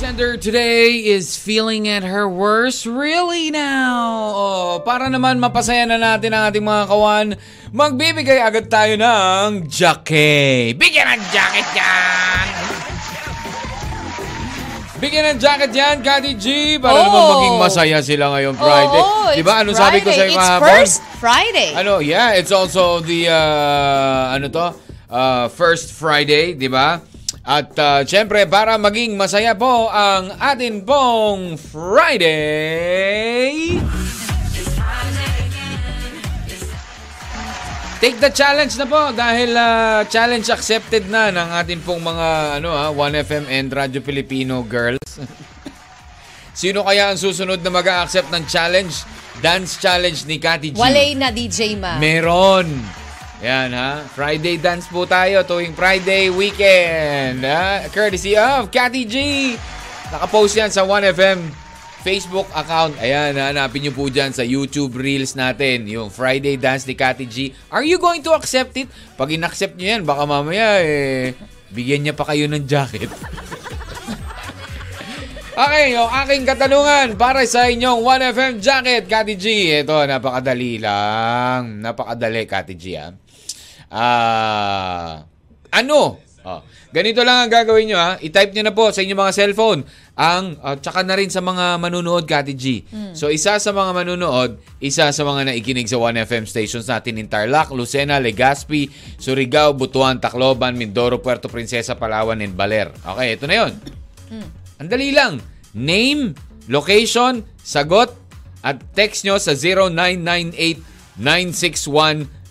[0.00, 4.32] Sender today is feeling at her worst really now.
[4.32, 7.26] Oh, para naman mapasaya na natin ang ating mga kawan,
[7.68, 10.80] magbibigay agad tayo ng jacket.
[10.80, 12.46] Bigyan ng jacket yan!
[14.96, 16.46] Bigyan ng jacket yan, Kati G,
[16.80, 17.04] para Oh.
[17.04, 19.02] naman maging masaya sila ngayong Friday.
[19.04, 19.52] Oo, Di ba?
[19.52, 20.16] it's Ano sabi ko Friday.
[20.16, 20.64] sa'yo It's kahapon?
[20.80, 21.70] first Friday.
[21.76, 24.66] Ano, yeah, it's also the, uh, ano to,
[25.12, 27.04] uh, first Friday, di ba?
[27.50, 33.50] At uh, syempre, para maging masaya po ang atin pong Friday...
[38.00, 42.72] Take the challenge na po dahil uh, challenge accepted na ng atin pong mga ano
[42.72, 45.04] ha, 1FM and Radyo Filipino girls.
[46.56, 49.04] Sino kaya ang susunod na mag-accept ng challenge?
[49.44, 50.80] Dance challenge ni Kati G.
[50.80, 52.00] Walay na DJ Ma.
[52.00, 52.72] Meron.
[53.40, 54.04] Yan ha.
[54.12, 57.40] Friday dance po tayo tuwing Friday weekend.
[57.40, 57.88] Ha?
[57.88, 59.16] Courtesy of Cathy G.
[60.12, 61.40] Nakapost yan sa 1FM
[62.04, 63.00] Facebook account.
[63.00, 65.88] Ayan, hanapin nyo po dyan sa YouTube Reels natin.
[65.88, 67.36] Yung Friday dance ni Cathy G.
[67.72, 68.92] Are you going to accept it?
[69.16, 71.32] Pag in-accept nyo yan, baka mamaya eh,
[71.72, 73.08] bigyan niya pa kayo ng jacket.
[75.60, 79.68] Okay, yung aking katanungan para sa inyong 1FM jacket, Kati G.
[79.84, 81.84] Ito, napakadali lang.
[81.84, 83.12] Napakadali, Kati G, ah.
[83.90, 85.26] Ah,
[85.74, 86.22] ano?
[86.40, 88.16] Oh, ganito lang ang gagawin nyo, ha.
[88.16, 89.84] I-type nyo na po sa inyong mga cellphone.
[90.16, 92.80] Ang, uh, tsaka na rin sa mga manunood, Kati G.
[93.12, 97.68] So, isa sa mga manunood, isa sa mga naikinig sa 1FM stations natin in Tarlac,
[97.76, 98.88] Lucena, Legazpi,
[99.20, 102.88] Surigao, Butuan, Tacloban, Mindoro, Puerto Princesa, Palawan, and Baler.
[102.88, 103.72] Okay, ito na yon.
[104.80, 105.44] Ang dali lang.
[105.76, 106.32] Name,
[106.72, 108.16] location, sagot,
[108.64, 109.52] at text nyo sa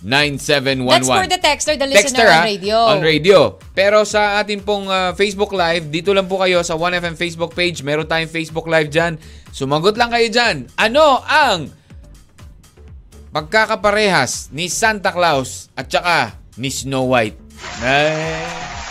[0.04, 0.88] 0998-961-9711.
[0.88, 2.42] That's for the texter, the listener Texter, on ha?
[2.44, 2.76] radio.
[2.88, 3.38] On radio.
[3.76, 7.84] Pero sa ating pong uh, Facebook Live, dito lang po kayo sa 1FM Facebook page.
[7.84, 9.20] Meron tayong Facebook Live dyan.
[9.52, 10.68] Sumagot lang kayo dyan.
[10.80, 11.68] Ano ang
[13.30, 17.38] pagkakaparehas ni Santa Claus at saka ni Snow White?
[17.84, 18.89] Ay.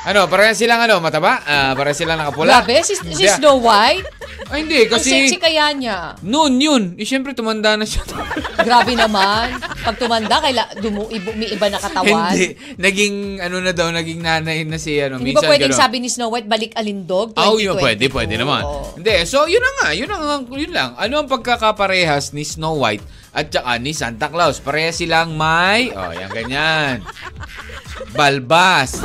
[0.00, 1.44] Ano, parehas silang ano, mataba?
[1.44, 2.64] Ah, parehas silang nakapula?
[2.64, 3.36] Grabe, si, si Hindi, ah.
[3.36, 4.08] Snow White?
[4.48, 4.88] Ay, hindi.
[4.88, 6.16] Ang Kasi sexy kaya niya.
[6.24, 6.82] noon yun.
[6.96, 8.00] Eh, syempre, tumanda na siya.
[8.66, 9.60] Grabe naman.
[9.60, 12.32] Pag tumanda, kaila, dumu, ibu, may iba na katawan.
[12.32, 12.56] hindi.
[12.80, 16.08] Naging, ano na daw, naging nanay na si, ano, Hindi ba minsan pwedeng sabi ni
[16.08, 17.36] Snow White, balik alindog?
[17.36, 17.84] Oh, yun, 2022?
[17.84, 18.62] pwede, pwede naman.
[18.64, 18.96] Oo.
[18.96, 20.96] Hindi, so yun na nga, yun, ang, yun lang.
[20.96, 24.58] Ano ang pagkakaparehas ni Snow White at saka ni Santa Claus?
[24.64, 27.04] Parehas silang may, oh, yan ganyan.
[28.16, 29.00] Balbas.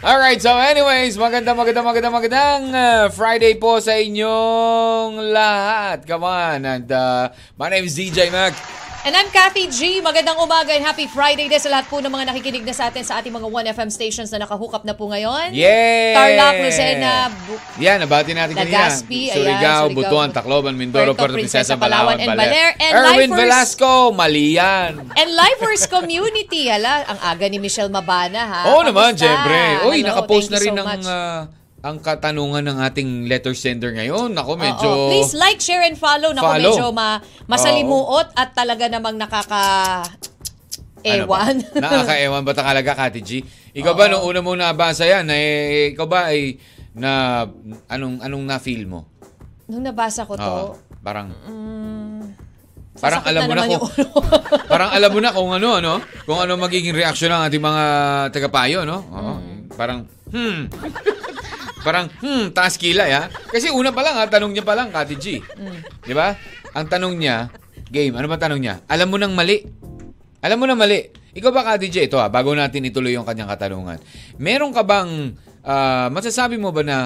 [0.00, 6.08] Alright, so anyways, maganda, maganda, maganda, magandang uh, Friday po sa inyong lahat.
[6.08, 6.64] Come on.
[6.64, 7.28] And uh,
[7.60, 8.56] my name is DJ Mac.
[9.00, 9.96] And I'm Kathy G.
[9.98, 13.00] Magandang umaga and happy Friday din sa lahat po ng mga nakikinig na sa atin
[13.00, 15.56] sa ating mga 1FM stations na nakahook up na po ngayon.
[15.56, 16.12] Yay!
[16.12, 17.12] Tarlac, Lucena,
[17.48, 18.92] Bu- Yan, nabati natin kanina.
[18.92, 22.76] Legazpi, ayan, Surigao, Surigao, Butuan, Tacloban, Mindoro, Puerto Puerto Princesa, Palawan, and Baler.
[22.76, 24.90] And Erwin Lifers- Velasco, mali yan.
[25.16, 26.68] And Lifers Community.
[26.68, 28.60] Hala, ang aga ni Michelle Mabana ha.
[28.68, 29.24] Oo naman, Kamusta?
[29.24, 29.58] syempre.
[29.88, 31.08] Uy, Hello, nakapost na rin so ng much.
[31.80, 34.36] Ang katanungan ng ating letter sender ngayon.
[34.36, 35.08] Ako, medyo...
[35.08, 36.36] Please like, share, and follow.
[36.36, 36.72] Naku, Follow.
[36.76, 39.64] medyo ma masalimuot at talaga namang nakaka...
[41.00, 41.48] Ano ba?
[41.48, 41.56] Ewan.
[41.80, 43.40] Nakaka-ewan ba takalaga, Kati G?
[43.72, 46.60] Ikaw ba, nung una mo nabasa yan, eh, ikaw ba ay
[46.92, 47.46] na
[47.88, 49.08] anong anong na-feel mo?
[49.64, 51.32] Nung nabasa ko to, Oo, parang
[53.00, 53.92] parang sasakit alam na mo na naman kung
[54.76, 55.92] parang alam mo na kung ano ano,
[56.28, 57.84] kung ano magiging reaksyon ng ating mga
[58.34, 59.00] tagapayo, no?
[59.08, 59.32] Oo.
[59.72, 60.68] Parang hmm.
[61.80, 63.28] Parang hmm, taas kilay ha.
[63.50, 65.40] Kasi una pa lang ha, tanong niya pa lang, Kati G.
[66.04, 66.36] Di ba?
[66.76, 67.50] Ang tanong niya,
[67.90, 68.74] game, ano ba tanong niya?
[68.86, 69.64] Alam mo nang mali.
[70.40, 71.10] Alam mo na mali.
[71.30, 73.98] Ikaw ba, Kati J, ito ha, bago natin ituloy yung kanyang katanungan.
[74.40, 76.98] Meron ka bang, ah, masasabi mo ba na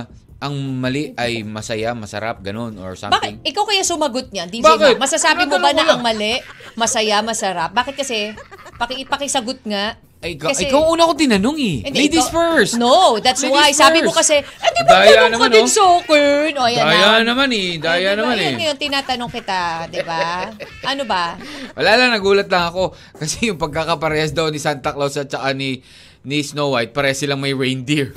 [0.45, 3.01] ang mali ay masaya, masarap, ganun, or Bakit?
[3.01, 3.37] something?
[3.49, 4.97] Ikaw kaya sumagot niya, DJ Bakit?
[5.01, 5.09] Ma.
[5.09, 5.89] Masasabi mo ba na lang.
[5.97, 6.37] ang mali,
[6.77, 7.73] masaya, masarap?
[7.73, 8.37] Bakit kasi,
[8.77, 9.97] paki, pakisagot nga.
[10.25, 11.77] Ay, ikaw, Kasi- ikaw una ko tinanong eh.
[11.85, 12.81] Hindi, Ladies ikaw- first.
[12.81, 13.69] No, that's Ladies why.
[13.71, 14.25] Sabi mo first.
[14.25, 16.51] kasi, eh di ba Daya tanong ka naman, din sa akin?
[16.55, 17.29] O, yan Daya na.
[17.29, 17.69] naman eh.
[17.77, 18.53] Daya Eh, di ba, naman eh.
[18.57, 20.49] ngayon, tinatanong kita, di ba?
[20.91, 21.37] Ano ba?
[21.77, 22.83] Wala lang, nagulat lang ako.
[23.15, 25.85] Kasi yung pagkakaparehas daw ni Santa Claus at saka ni,
[26.23, 28.17] ni Snow White, parehas silang may reindeer.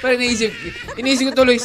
[0.00, 0.50] Parang iniisip,
[0.96, 1.60] iniisip ko tuloy,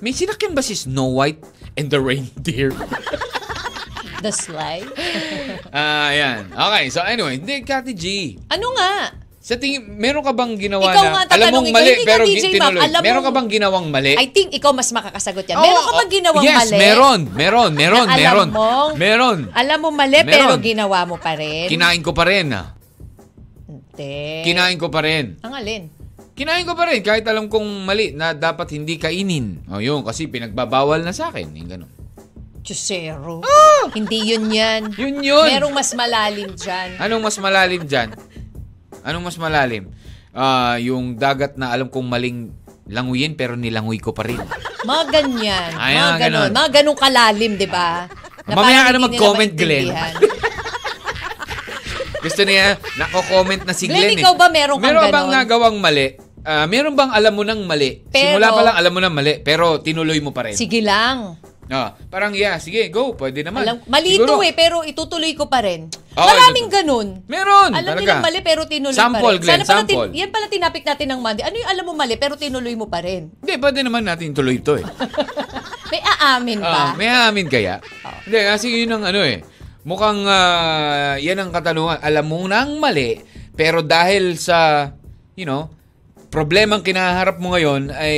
[0.00, 1.40] may sinakyan ba si Snow White
[1.76, 2.74] and the Reindeer?
[4.22, 4.88] The slide.
[5.72, 6.52] Ah, yan.
[6.52, 8.36] Okay, so anyway, hindi, Kati G.
[8.52, 9.22] Ano nga?
[9.42, 12.36] Sa tingin, meron ka bang ginawa Ikaw na, nga, alam mong mali, ka pero DJ
[12.38, 12.82] Ma'am, tinuloy.
[12.86, 14.14] alam Meron ka bang ginawang mali?
[14.14, 15.58] I think ikaw mas makakasagot yan.
[15.58, 16.78] Meron ka oh, bang ginawang yes, mali?
[16.78, 18.70] meron, meron, meron, Na alam meron, mo?
[18.94, 19.38] meron.
[19.50, 20.30] Alam mo mali, Meron.
[20.30, 21.66] pero ginawa mo pa rin?
[21.66, 22.70] Kinain ko pa rin, ah.
[23.66, 24.46] Hindi.
[24.46, 25.42] Kinain ko pa rin.
[25.42, 25.82] Ang alin?
[26.38, 29.66] Kinain ko pa rin, kahit alam kong mali na dapat hindi kainin.
[29.74, 31.50] O yun, kasi pinagbabawal na sa akin.
[31.50, 31.90] Yung ganun.
[32.62, 33.42] Chusero.
[33.90, 34.80] Hindi yun yan.
[34.96, 35.44] Yun yun.
[35.44, 36.88] Merong mas malalim dyan.
[36.96, 38.08] Anong mas malalim dyan?
[39.02, 39.90] Anong mas malalim?
[40.30, 42.50] Ah, yung dagat na alam kong maling
[42.86, 44.38] languyin pero nilanguy ko pa rin.
[44.82, 45.70] Mga ganyan.
[45.74, 46.40] Ay, mga mga ganon.
[46.40, 46.50] ganon.
[46.54, 48.06] Mga ganong kalalim, di ba?
[48.42, 49.86] Na Mamaya parang ka na hindi nila mag-comment, Glenn.
[49.86, 50.14] maintindihan.
[52.22, 54.14] Gusto niya, nako-comment na si Glenn, Glenn.
[54.14, 54.22] eh.
[54.22, 55.36] ikaw ba meron kang meron bang ganon?
[55.36, 56.06] nagawang mali?
[56.42, 58.02] Ah, meron bang alam mo ng mali?
[58.06, 60.54] Pero- Simula pa lang alam mo ng mali, pero tinuloy mo pa rin.
[60.54, 61.38] Sige lang.
[61.72, 63.64] Ah, parang yeah, sige, go, pwede naman.
[63.64, 64.44] Alam, malito Siguro.
[64.44, 65.88] eh, pero itutuloy ko pa rin.
[66.12, 66.76] Oo, Maraming itutuloy.
[66.76, 67.06] ganun.
[67.24, 67.98] Meron, Alam talaga.
[67.98, 69.40] nilang mali pero tinuloy Sample, pa rin.
[69.40, 70.12] Glenn, Sana sample.
[70.12, 71.42] yan pala tinapik natin ng Monday.
[71.42, 73.32] Ano yung alam mo mali pero tinuloy mo pa rin?
[73.34, 74.84] Hindi, pwede naman natin tuloy ito eh.
[75.90, 76.84] May aamin Ah, ba?
[76.94, 77.80] may aamin kaya?
[78.22, 79.40] Hindi, kasi yun ang ano eh.
[79.82, 81.98] Mukhang ah, yan ang katanungan.
[81.98, 83.16] Alam mo nang mali,
[83.52, 84.92] pero dahil sa,
[85.32, 85.72] you know,
[86.32, 88.16] problemang kinaharap mo ngayon, ay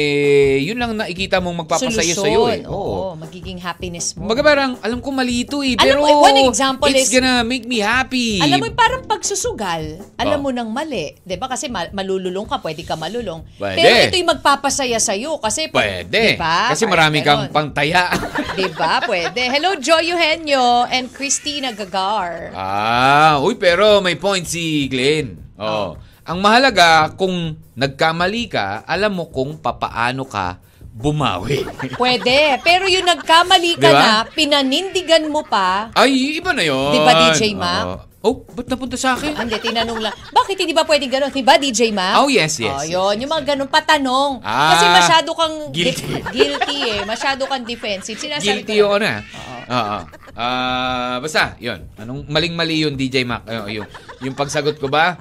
[0.62, 2.62] yun lang nakikita mong magpapasaya sa iyo eh.
[2.62, 2.70] Solusyon.
[2.70, 4.30] Oo, magiging happiness mo.
[4.30, 7.42] Baga parang, alam ko mali ito eh, Alam pero mo, one example it's is- gonna
[7.42, 8.38] make me happy.
[8.38, 10.44] Alam mo, parang pagsusugal, alam Oh.
[10.46, 11.18] mo nang mali.
[11.18, 13.42] 'Di ba Kasi ma- malululong ka, pwede ka malulong.
[13.58, 13.82] Pwede.
[13.82, 15.42] Pero ito'y magpapasaya sa'yo.
[15.42, 16.38] Kasi, pag- Pwede.
[16.38, 16.70] 'di ba?
[16.70, 18.14] Kasi marami kang pangtaya.
[18.54, 19.02] 'Di ba?
[19.02, 19.42] Pwede.
[19.50, 22.54] Hello, Joy Eugenio and Christina Gagar.
[22.54, 25.34] ah, uy, pero may point si Glenn.
[25.58, 25.98] Oh.
[26.24, 31.68] Ang mahalaga, kung nagkamali ka, alam mo kung papaano ka bumawi.
[32.00, 32.56] Pwede.
[32.64, 34.00] Pero yung nagkamali ka Di ba?
[34.00, 35.92] na, pinanindigan mo pa.
[35.92, 36.96] Ay, iba na yun.
[36.96, 37.84] Di ba, DJ Mac?
[37.84, 37.98] Oo.
[38.24, 39.36] Oh, ba't napunta sa akin?
[39.36, 40.16] Hindi, tinanong lang.
[40.32, 41.28] Bakit hindi ba pwedeng gano'n?
[41.28, 42.24] Di ba, DJ Mac?
[42.24, 43.14] Oh, yes, yes, Oh, yes, yun.
[43.20, 44.40] Yung mga ganun, patanong.
[44.40, 45.56] Ah, Kasi masyado kang...
[45.76, 46.08] guilty.
[46.40, 47.00] guilty eh.
[47.04, 48.16] Masyado kang defensive.
[48.16, 49.20] Sinasabi Guilty ko ano eh.
[49.68, 49.98] Oo.
[50.40, 51.84] Ah, basta, yun.
[52.00, 53.44] Anong maling-mali yun, DJ Mac?
[53.44, 53.88] Ayun, yung,
[54.24, 55.20] yung pagsagot ko ba?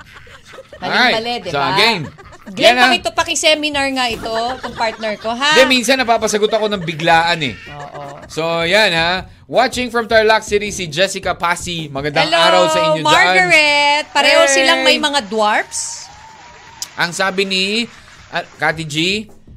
[0.84, 1.72] Mali-mali, di So, ba?
[1.72, 2.02] again.
[2.44, 2.84] Glenn, Yan ah.
[2.92, 5.56] pakito, paki-seminar nga ito, itong partner ko, ha?
[5.56, 7.56] Hindi, minsan napapasagot ako ng biglaan eh.
[7.72, 8.20] Oo.
[8.28, 9.12] So, yan ha.
[9.46, 11.88] Watching from Tarlac City, si Jessica Pasi.
[11.88, 13.08] Magandang Hello, araw sa inyo dyan.
[13.08, 14.04] Margaret.
[14.12, 14.52] Pareho Hey!
[14.52, 16.04] silang may mga dwarfs.
[16.94, 17.64] Ang sabi ni
[18.30, 18.96] uh, Kati G.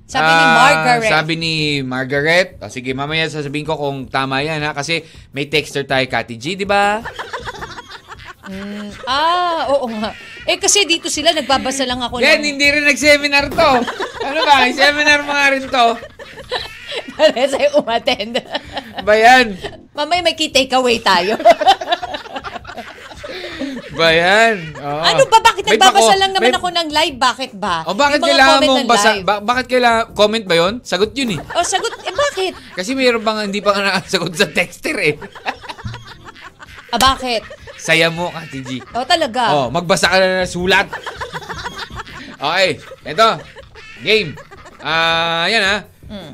[0.07, 1.11] Sabi ni ah, Margaret.
[1.11, 2.49] Sabi ni Margaret.
[2.63, 4.71] Ah, sige, mamaya sasabihin ko kung tama yan ha.
[4.71, 5.03] Kasi
[5.35, 7.03] may texter tayo, Kati G, di ba?
[9.05, 10.15] Ah, oo nga.
[10.47, 12.47] Eh kasi dito sila, nagbabasa lang ako Yan, ng...
[12.47, 13.71] hindi rin nag-seminar to.
[14.23, 14.71] ano ba?
[14.71, 15.87] Seminar mga rin to.
[17.13, 18.39] Para sa'yo umattend.
[19.03, 19.59] Ba yan?
[19.91, 21.35] Mamaya may key takeaway tayo.
[23.93, 24.77] Ba yan?
[24.77, 25.01] Oo.
[25.03, 25.39] ano ba?
[25.43, 27.17] Bakit May nagbabasa pako- lang naman may- ako ng live?
[27.17, 27.77] Bakit ba?
[27.83, 29.09] O bakit Yung mga kailangan comment mong ng basa?
[29.11, 29.25] live.
[29.25, 30.75] Ba- bakit kailangan comment ba 'yon?
[30.81, 31.41] Sagot 'yun eh.
[31.51, 32.53] O sagot, eh bakit?
[32.77, 35.15] Kasi mayroon bang hindi pa nga nakasagot sa texter eh.
[36.87, 37.41] Ah, bakit?
[37.87, 38.71] Saya mo, Kati G.
[38.99, 39.55] O talaga.
[39.55, 40.91] Oh, magbasa ka na ng sulat.
[42.35, 43.39] okay, eto.
[44.03, 44.35] Game.
[44.83, 45.81] Ah, yan ah.
[46.11, 46.33] Mm.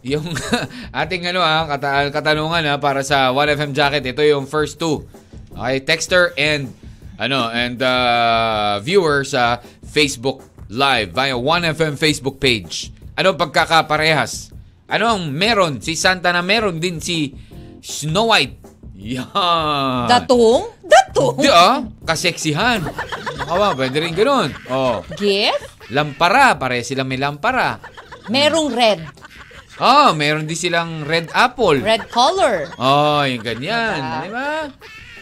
[0.00, 0.24] Yung
[1.04, 4.08] ating ano ah, kata- katanungan ah, para sa 1FM jacket.
[4.08, 5.04] Ito yung first two.
[5.52, 6.72] Okay, texter and
[7.20, 10.40] ano and uh, viewer sa Facebook
[10.72, 12.88] Live via 1FM Facebook page.
[13.20, 14.48] Ano pagkakaparehas?
[14.88, 17.36] Ano ang meron si Santa na meron din si
[17.84, 18.69] Snow White?
[19.00, 20.04] Yan.
[20.12, 20.76] Datong?
[20.84, 21.40] Datong?
[21.40, 22.84] Di ah, kaseksihan.
[23.40, 24.52] Baka ba, pwede rin ganun.
[24.68, 25.72] Oh, Gift?
[25.90, 27.80] lampara, pare silang may lampara.
[28.30, 29.00] Merong red.
[29.80, 31.80] Oh, meron din silang red apple.
[31.80, 32.68] Red color.
[32.76, 33.96] Oh, yung ganyan.
[33.96, 34.20] Diba?
[34.20, 34.50] Di ba?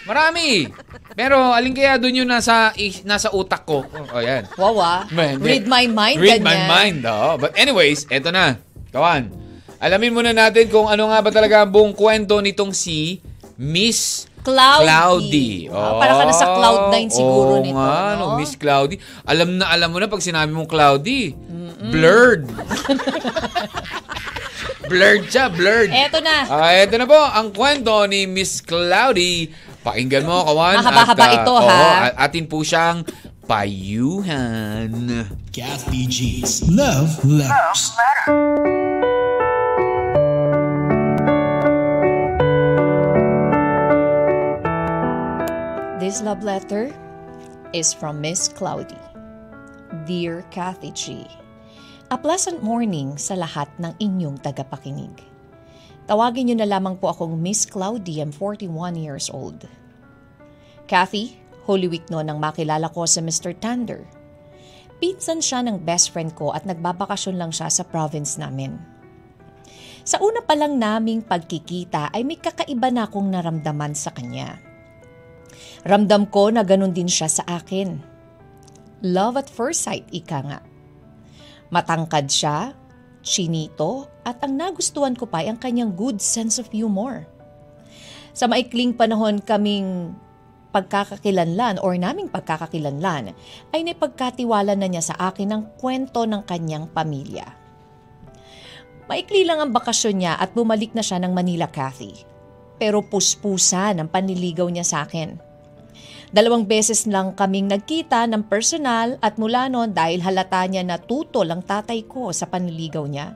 [0.09, 0.67] Marami.
[1.15, 2.75] Pero alin kaya doon yung nasa,
[3.07, 3.87] nasa utak ko?
[3.87, 4.51] Oh, yan.
[4.59, 5.01] Wow ah.
[5.15, 6.69] Man, Read my mind, Read my ganyan.
[6.69, 6.99] mind.
[7.07, 7.39] Oh.
[7.39, 8.59] But anyways, eto na.
[8.91, 9.31] Kawan.
[9.79, 13.23] Alamin muna natin kung ano nga ba talaga ang buong kwento nitong si
[13.59, 14.87] Miss Cloudy.
[14.87, 15.50] Cloudy.
[15.67, 18.38] Ah, para ka nasa cloud nine siguro oo nito, nga, no?
[18.38, 18.97] Miss Cloudy.
[19.27, 21.35] Alam na alam mo na pag sinabi mong Cloudy.
[21.91, 22.47] Blurred.
[24.91, 25.91] blurred siya, blurred.
[25.91, 26.47] Eto na.
[26.47, 29.50] Ah, eto na po ang kwento ni Miss Cloudy.
[29.83, 30.79] Pakinggan mo, kawan.
[30.79, 31.83] Mahaba-haba At, ah, ito, oo, ha?
[32.09, 33.03] at atin po siyang
[33.43, 34.91] payuhan.
[35.50, 37.91] Kathy G's Love Letters.
[46.09, 46.88] This love letter
[47.77, 48.97] is from Miss Cloudy.
[50.09, 51.29] Dear Kathy G,
[52.09, 55.12] A pleasant morning sa lahat ng inyong tagapakinig.
[56.09, 59.69] Tawagin niyo na lamang po akong Miss Cloudy, I'm 41 years old.
[60.88, 61.37] Kathy,
[61.69, 63.53] Holy Week no nang makilala ko sa Mr.
[63.53, 64.09] Thunder.
[65.05, 68.81] Pinsan siya ng best friend ko at nagbabakasyon lang siya sa province namin.
[70.09, 74.68] Sa una pa lang naming pagkikita ay may kakaiba na akong naramdaman sa kanya.
[75.87, 77.99] Ramdam ko na ganun din siya sa akin.
[79.05, 80.61] Love at first sight, ika nga.
[81.71, 82.75] Matangkad siya,
[83.23, 87.29] chinito, at ang nagustuhan ko pa ay ang kanyang good sense of humor.
[88.35, 90.15] Sa maikling panahon kaming
[90.75, 93.33] pagkakakilanlan or naming pagkakakilanlan
[93.73, 97.47] ay napagkatiwala na niya sa akin ang kwento ng kanyang pamilya.
[99.09, 102.13] Maikli lang ang bakasyon niya at bumalik na siya ng Manila Cathy.
[102.77, 105.48] Pero puspusa ng panliligaw niya sa akin.
[106.29, 111.49] Dalawang beses lang kaming nagkita ng personal at mula noon dahil halata niya na tutol
[111.49, 113.33] ang tatay ko sa panliligaw niya.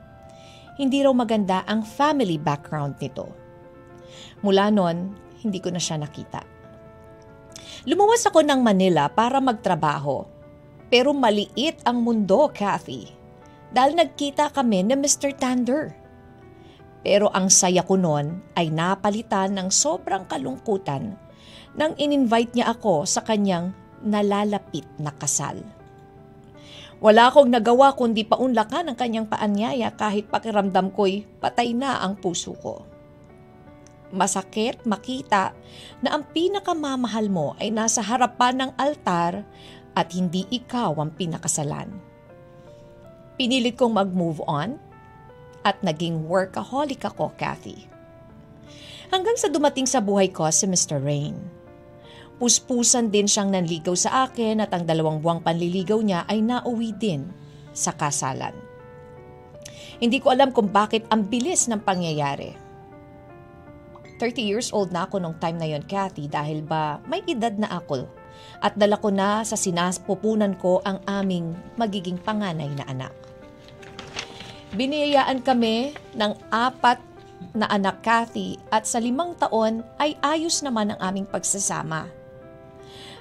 [0.77, 3.33] Hindi raw maganda ang family background nito.
[4.45, 5.09] Mula noon,
[5.41, 6.45] hindi ko na siya nakita.
[7.89, 10.29] Lumuwas ako ng Manila para magtrabaho.
[10.93, 13.09] Pero maliit ang mundo, Kathy.
[13.73, 15.33] Dahil nagkita kami ni Mr.
[15.33, 15.97] Tander.
[17.01, 21.22] Pero ang saya ko noon ay napalitan ng sobrang kalungkutan
[21.73, 25.57] nang in-invite niya ako sa kanyang nalalapit na kasal.
[27.03, 32.55] Wala akong nagawa kundi paunlakan ang kanyang paanyaya kahit pakiramdam ko'y patay na ang puso
[32.55, 32.87] ko.
[34.13, 35.51] Masakit makita
[35.99, 39.41] na ang pinakamamahal mo ay nasa harapan ng altar
[39.97, 41.89] at hindi ikaw ang pinakasalan.
[43.35, 44.77] Pinilit kong mag-move on
[45.65, 47.89] at naging workaholic ako, Kathy.
[49.09, 51.01] Hanggang sa dumating sa buhay ko si Mr.
[51.01, 51.35] Rain.
[52.43, 57.23] Puspusan din siyang nanligaw sa akin at ang dalawang buwang panliligaw niya ay nauwi din
[57.71, 58.51] sa kasalan.
[60.03, 62.51] Hindi ko alam kung bakit ang bilis ng pangyayari.
[64.19, 67.79] 30 years old na ako nung time na yon, Kathy, dahil ba may edad na
[67.79, 68.11] ako
[68.59, 73.15] at dala ko na sa sinaspupunan ko ang aming magiging panganay na anak.
[74.75, 76.99] Biniyayaan kami ng apat
[77.55, 82.22] na anak Kathy at sa limang taon ay ayos naman ang aming pagsasama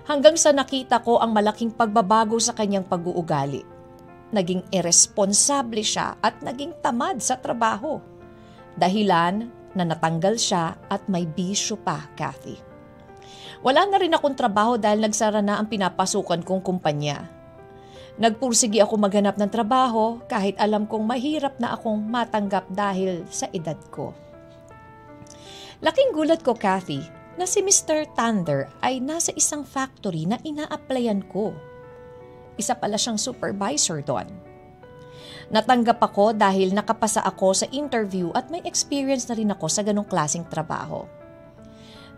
[0.07, 3.63] hanggang sa nakita ko ang malaking pagbabago sa kanyang pag-uugali.
[4.33, 8.01] Naging irresponsable siya at naging tamad sa trabaho.
[8.75, 12.57] Dahilan na natanggal siya at may bisyo pa, Kathy.
[13.63, 17.31] Wala na rin akong trabaho dahil nagsara na ang pinapasukan kong kumpanya.
[18.19, 23.79] Nagpursigi ako maghanap ng trabaho kahit alam kong mahirap na akong matanggap dahil sa edad
[23.89, 24.13] ko.
[25.81, 27.01] Laking gulat ko, Kathy,
[27.37, 28.05] na si Mr.
[28.13, 31.57] Thunder ay nasa isang factory na ina-applyan ko.
[32.61, 34.29] Isa pala siyang supervisor doon.
[35.53, 40.09] Natanggap ako dahil nakapasa ako sa interview at may experience na rin ako sa ganong
[40.09, 41.05] klaseng trabaho.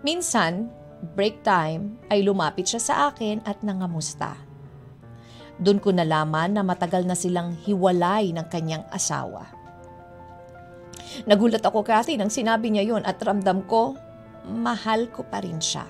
[0.07, 0.71] Minsan,
[1.15, 4.39] break time ay lumapit siya sa akin at nangamusta.
[5.59, 9.47] Doon ko nalaman na matagal na silang hiwalay ng kanyang asawa.
[11.31, 13.95] Nagulat ako kasi nang sinabi niya yon at ramdam ko
[14.49, 15.89] mahal ko pa rin siya.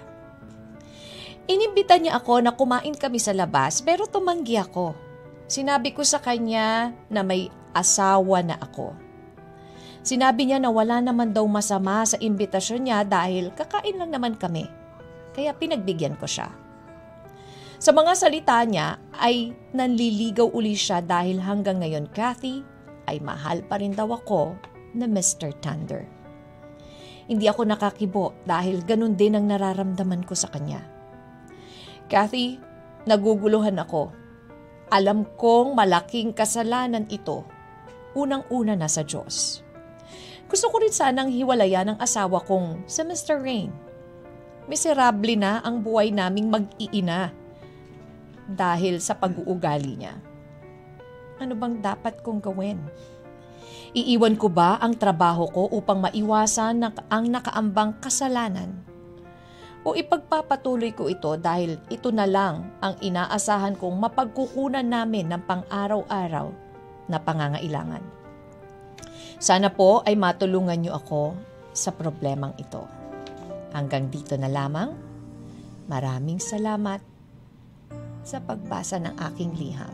[1.44, 4.96] Inimbita niya ako na kumain kami sa labas pero tumanggi ako.
[5.44, 8.96] Sinabi ko sa kanya na may asawa na ako.
[10.00, 14.64] Sinabi niya na wala naman daw masama sa imbitasyon niya dahil kakain lang naman kami.
[15.36, 16.48] Kaya pinagbigyan ko siya.
[17.80, 22.64] Sa mga salita niya ay nanliligaw uli siya dahil hanggang ngayon Kathy
[23.04, 24.56] ay mahal pa rin daw ako
[24.96, 25.52] na Mr.
[25.60, 26.08] Thunder.
[27.24, 30.84] Hindi ako nakakibo dahil ganun din ang nararamdaman ko sa kanya.
[32.04, 32.60] Kathy,
[33.08, 34.12] naguguluhan ako.
[34.92, 37.48] Alam kong malaking kasalanan ito.
[38.12, 39.64] Unang-una na sa Diyos.
[40.44, 43.40] Gusto ko rin sanang hiwalayan ang asawa kong sa Mr.
[43.40, 43.72] Rain.
[44.68, 47.32] Miserable na ang buhay naming mag-iina
[48.44, 50.14] dahil sa pag-uugali niya.
[51.40, 52.78] Ano bang dapat kong gawin?
[53.94, 58.82] Iiwan ko ba ang trabaho ko upang maiwasan ang nakaambang kasalanan?
[59.84, 66.48] O ipagpapatuloy ko ito dahil ito na lang ang inaasahan kong mapagkukunan namin ng pang-araw-araw
[67.06, 68.00] na pangangailangan.
[69.36, 71.36] Sana po ay matulungan niyo ako
[71.76, 72.80] sa problemang ito.
[73.76, 74.96] Hanggang dito na lamang.
[75.84, 77.04] Maraming salamat
[78.24, 79.92] sa pagbasa ng aking liham.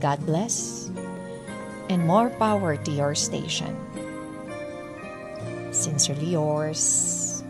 [0.00, 0.88] God bless
[1.90, 3.74] and more power to your station.
[5.74, 7.42] Sincerely yours,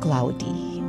[0.00, 0.80] Cloudy.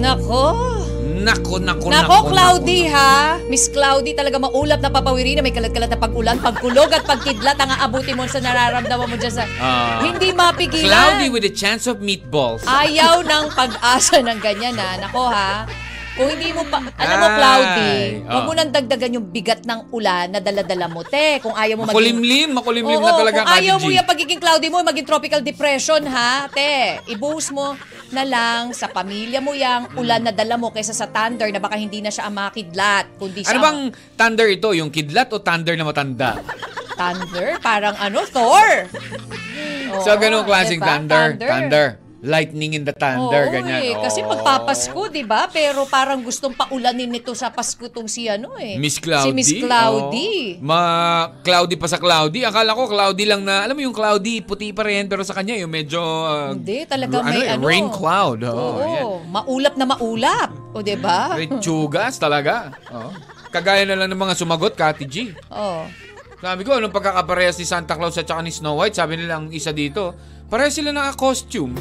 [0.00, 0.78] Nako!
[1.20, 3.36] Nako, nako, Nako, Cloudy ha.
[3.44, 7.76] Miss Cloudy talaga maulap na papawiri na may kalat-kalat na pag-ulan, pagkulog at pagkidlat ang
[7.76, 9.44] aabuti mo sa nararamdaman mo dyan sa...
[9.60, 10.00] Ah.
[10.00, 10.88] hindi mapigilan.
[10.88, 12.64] Cloudy with a chance of meatballs.
[12.64, 14.96] Ayaw ng pag-asa ng ganyan ha.
[14.96, 15.68] Nako ha.
[16.10, 17.92] Kung hindi mo pa, alam mo, Ay, Cloudy,
[18.26, 18.48] huwag oh.
[18.50, 21.38] mo nang dagdagan yung bigat ng ulan na dala-dala mo, te.
[21.38, 21.94] Kung ayaw mo maging...
[21.94, 23.82] Makulimlim, makulimlim Oo, na talaga, kung Kati ayaw G.
[23.86, 26.50] mo yung pagiging cloudy mo, maging tropical depression, ha?
[26.50, 27.78] Te, ibuhos mo
[28.10, 31.78] na lang sa pamilya mo yung ulan na dala mo kaysa sa thunder na baka
[31.78, 33.80] hindi na siya ang makidlat, kundi siya Ano bang
[34.18, 34.74] thunder ito?
[34.74, 36.42] Yung kidlat o thunder na matanda?
[37.00, 37.56] thunder?
[37.62, 38.68] Parang ano, Thor.
[40.04, 40.90] so, Oo, ganun klaseng diba?
[40.90, 41.26] thunder.
[41.38, 41.86] thunder.
[42.20, 43.80] Lightning in the thunder, Oo, ganyan.
[43.82, 45.48] eh, Kasi magpapasko, di ba?
[45.48, 48.76] Pero parang gustong paulanin nito sa Pasko tong si ano eh.
[48.76, 49.24] Miss Cloudy?
[49.24, 50.30] Si Miss Cloudy.
[50.54, 50.62] Oo.
[50.62, 50.80] Ma
[51.40, 52.44] cloudy pa sa cloudy.
[52.44, 55.56] Akala ko cloudy lang na, alam mo yung cloudy, puti pa rin, pero sa kanya
[55.56, 55.96] yung medyo...
[55.96, 57.64] uh, Hindi, talaga r- may ano.
[57.64, 58.40] Rain cloud.
[58.42, 59.04] Oo, Oo, yan.
[59.26, 60.48] maulap na maulap.
[60.70, 61.32] O, di ba?
[61.40, 62.68] May tsugas talaga.
[62.90, 63.16] Oo.
[63.48, 65.32] Kagaya na lang ng mga sumagot, Kati G.
[65.48, 65.88] Oo.
[66.36, 68.94] Sabi ko, anong pagkakaparehas ni Santa Claus at saka ni Snow White?
[68.94, 70.16] Sabi nila ang isa dito,
[70.50, 71.78] parehas sila naka-costume.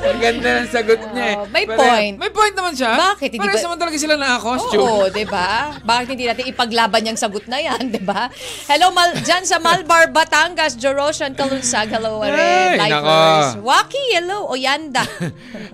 [0.00, 1.36] ang ganda ng sagot niya eh.
[1.36, 2.14] Oo, may Pare- point.
[2.16, 2.92] May point naman siya.
[2.96, 3.28] Bakit?
[3.28, 4.80] Hindi Parehas ba- naman talaga sila naka-costume.
[4.80, 5.50] Oo, 'di ba?
[5.78, 8.32] Bakit hindi natin ipaglaban yung sagot na 'yan, 'di ba?
[8.64, 11.90] Hello Mal diyan sa Malbar, Batangas, Jorosian Kalunsag.
[11.90, 12.32] Hello rin,
[12.74, 13.54] Ay, lifers.
[13.54, 13.68] nako.
[13.68, 15.04] Waki, hello, Oyanda.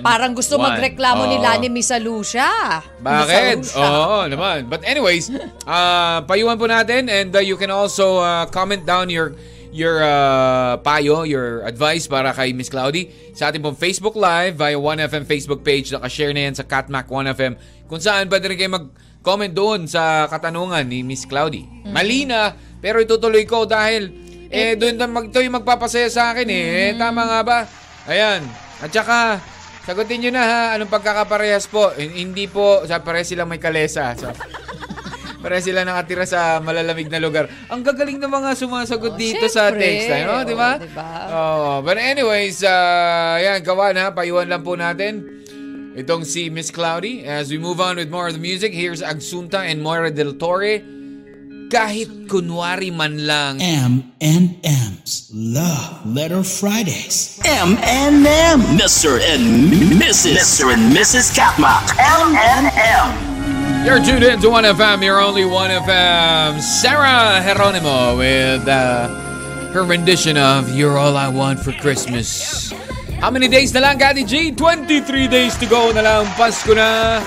[0.00, 1.44] Parang gusto magreklamo ni Oo.
[1.44, 2.80] Lani Misalusia.
[2.96, 3.60] Bakit?
[3.60, 3.84] Misalusia.
[3.84, 4.72] Oo naman.
[4.72, 5.28] But anyways,
[5.68, 9.36] uh, payuhan po natin and uh, you can also uh, comment down your
[9.70, 14.74] your uh, payo, your advice para kay Miss Cloudy sa ating pong Facebook Live via
[14.74, 15.94] 1FM Facebook page.
[15.94, 17.54] Nakashare na yan sa Catmac 1FM
[17.86, 21.66] kung saan pwede rin kayo mag-comment doon sa katanungan ni Miss Cloudy.
[21.86, 24.10] Mali na, pero itutuloy ko dahil
[24.50, 26.90] eh, doon na mag, ito yung magpapasaya sa akin eh.
[26.90, 26.92] eh.
[26.98, 27.58] Tama nga ba?
[28.10, 28.42] Ayan.
[28.82, 29.38] At saka,
[29.86, 31.94] sagutin nyo na ha, anong pagkakaparehas po?
[31.94, 34.10] Eh, Hindi po, sa parehas silang may kalesa.
[34.18, 34.34] So,
[35.40, 37.48] parehas sila nakatira sa malalamig na lugar.
[37.66, 39.80] Ang gagaling ng mga sumasagot Oh, dito sa syempre.
[39.82, 40.44] text line, no?
[40.44, 40.70] di ba?
[40.76, 41.08] Oh, diba?
[41.32, 45.40] Oh, but anyways, uh, yan, kawan ha, payuhan lang po natin.
[45.90, 47.26] Itong si Miss Cloudy.
[47.26, 50.78] As we move on with more of the music, here's Agsunta and Moira Del Torre.
[51.70, 53.62] Kahit kunwari man lang.
[53.62, 57.38] M and M's Love Letter Fridays.
[57.46, 58.58] M&M.
[58.74, 59.22] Mr.
[59.22, 60.34] and Mrs.
[60.34, 60.74] Mr.
[60.74, 61.30] and Mrs.
[61.30, 61.94] Katmak.
[61.94, 63.29] M&M.
[63.80, 66.60] You're tuned in to 1FM, your only 1FM.
[66.60, 69.08] Sarah Geronimo with uh,
[69.72, 72.68] her rendition of You're All I Want for Christmas.
[73.24, 74.52] How many days na lang, Kati G?
[74.52, 76.28] 23 days to go na lang.
[76.36, 77.24] Pasko na.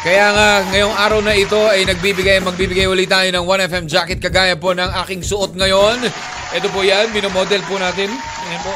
[0.00, 4.56] Kaya nga, ngayong araw na ito ay nagbibigay, magbibigay ulit tayo ng 1FM jacket kagaya
[4.56, 6.00] po ng aking suot ngayon.
[6.56, 8.08] Ito po yan, binomodel po natin.
[8.48, 8.72] Ayan po.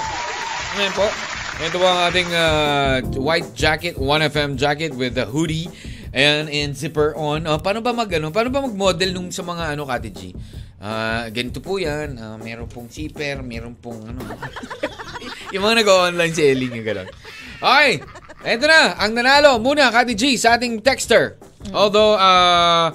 [0.76, 1.08] Ayan po.
[1.56, 5.72] Ito po ang ating uh, white jacket, 1FM jacket with the hoodie.
[6.14, 7.42] Ayan, and zipper on.
[7.50, 10.30] Oh, paano ba mag, ano, paano ba mag-model nung sa mga ano, Kati G?
[10.78, 12.14] Ah, ganito po yan.
[12.22, 14.22] Ah, meron pong zipper, meron pong ano.
[15.52, 17.08] yung mga nag-online selling yung gano'n.
[17.58, 17.98] Okay,
[18.46, 18.94] eto na.
[19.02, 21.34] Ang nanalo muna, Kati G, sa ating texter.
[21.74, 22.94] Although, ah,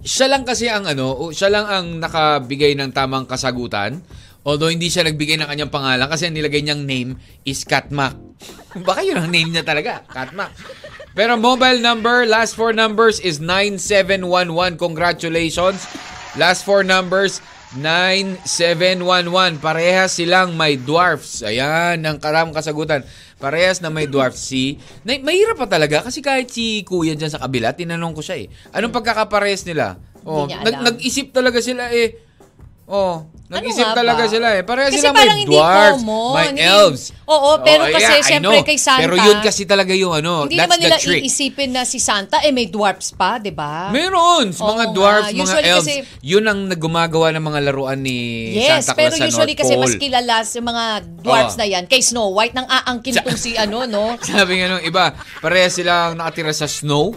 [0.00, 4.00] siya lang kasi ang ano, siya lang ang nakabigay ng tamang kasagutan.
[4.44, 8.16] Although hindi siya nagbigay ng kanyang pangalan kasi ang nilagay niyang name is Katmak.
[8.88, 10.52] Baka yun ang name niya talaga, Katmak.
[11.14, 14.74] Pero mobile number, last four numbers is 9711.
[14.82, 15.86] Congratulations.
[16.34, 17.38] Last four numbers,
[17.78, 19.62] 9711.
[19.62, 21.46] Parehas silang may dwarfs.
[21.46, 23.06] Ayan, ang karam kasagutan.
[23.38, 24.42] Parehas na may dwarfs.
[24.42, 28.46] Si, na, mahirap pa talaga kasi kahit si kuya dyan sa kabila, tinanong ko siya
[28.46, 28.50] eh.
[28.74, 30.02] Anong pagkakaparehas nila?
[30.26, 32.18] Oh, nag, nag-isip talaga sila eh.
[32.90, 34.30] Oh, nag-isip nga talaga ba?
[34.30, 34.62] sila eh.
[34.62, 36.32] Parehas Kasi sila parang may dwarfs, common.
[36.32, 37.02] may Hindi- elves.
[37.24, 38.60] Oo, pero Oh, kasi yeah, know.
[38.60, 39.00] kay Santa.
[39.00, 41.24] Pero yun kasi talaga yung ano, Hindi that's naman nila trick.
[41.24, 43.88] iisipin na si Santa, eh may dwarfs pa, di ba?
[43.88, 44.92] Meron, Oo mga nga.
[44.92, 45.88] dwarfs, mga Usually elves.
[45.88, 48.18] kasi- yun ang nagumagawa ng mga laruan ni
[48.54, 49.82] Yes, Santa pero Claus sa usually North kasi Pole.
[49.82, 50.84] mas kilala sa mga
[51.18, 51.60] dwarfs Oo.
[51.60, 51.84] na yan.
[51.84, 54.16] Kay Snow White, nang aangkin tong si ano, no?
[54.24, 57.16] Sabi nga nung iba, pareha silang nakatira sa snow.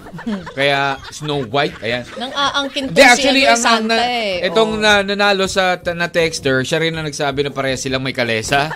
[0.54, 2.04] kaya Snow White, ayan.
[2.16, 4.48] Nang aangkin tong si ano, ang, ang Santa na, eh.
[4.48, 5.76] itong nanalo sa
[6.18, 8.74] texter, siya rin ang nagsabi na pareha silang may kalesa.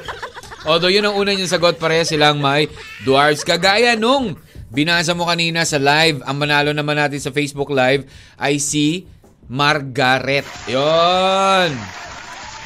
[0.61, 2.69] Although yun ang una niyang sagot, pareha silang may
[3.01, 3.41] dwarfs.
[3.41, 4.37] Kagaya nung
[4.69, 8.05] binasa mo kanina sa live, ang manalo naman natin sa Facebook Live
[8.37, 9.09] ay si
[9.49, 10.45] Margaret.
[10.69, 11.73] Yon.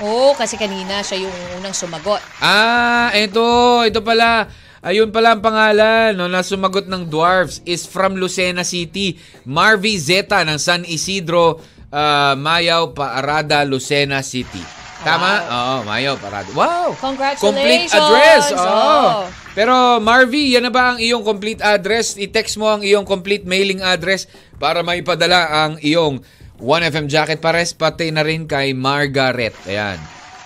[0.03, 2.19] Oo, kasi kanina siya yung unang sumagot.
[2.43, 3.41] Ah, ito,
[3.87, 4.51] ito pala.
[4.85, 9.17] Ayun pala ang pangalan no, na sumagot ng dwarfs is from Lucena City.
[9.41, 11.57] Marvy Zeta ng San Isidro,
[11.95, 14.59] ah, Mayaw, Paarada, Lucena City.
[15.05, 15.31] Tama?
[15.47, 16.51] Oo, Mayaw, Paarada.
[16.51, 16.91] Wow!
[16.99, 17.39] Congratulations!
[17.39, 18.43] Complete address!
[18.51, 18.59] Oo.
[18.59, 19.23] Oo.
[19.55, 22.19] Pero Marvy, yan na ba ang iyong complete address?
[22.19, 24.27] I-text mo ang iyong complete mailing address
[24.59, 26.19] para maipadala ang iyong
[26.59, 27.39] 1FM jacket.
[27.39, 29.55] Pares pati na rin kay Margaret.
[29.63, 29.95] Ayan.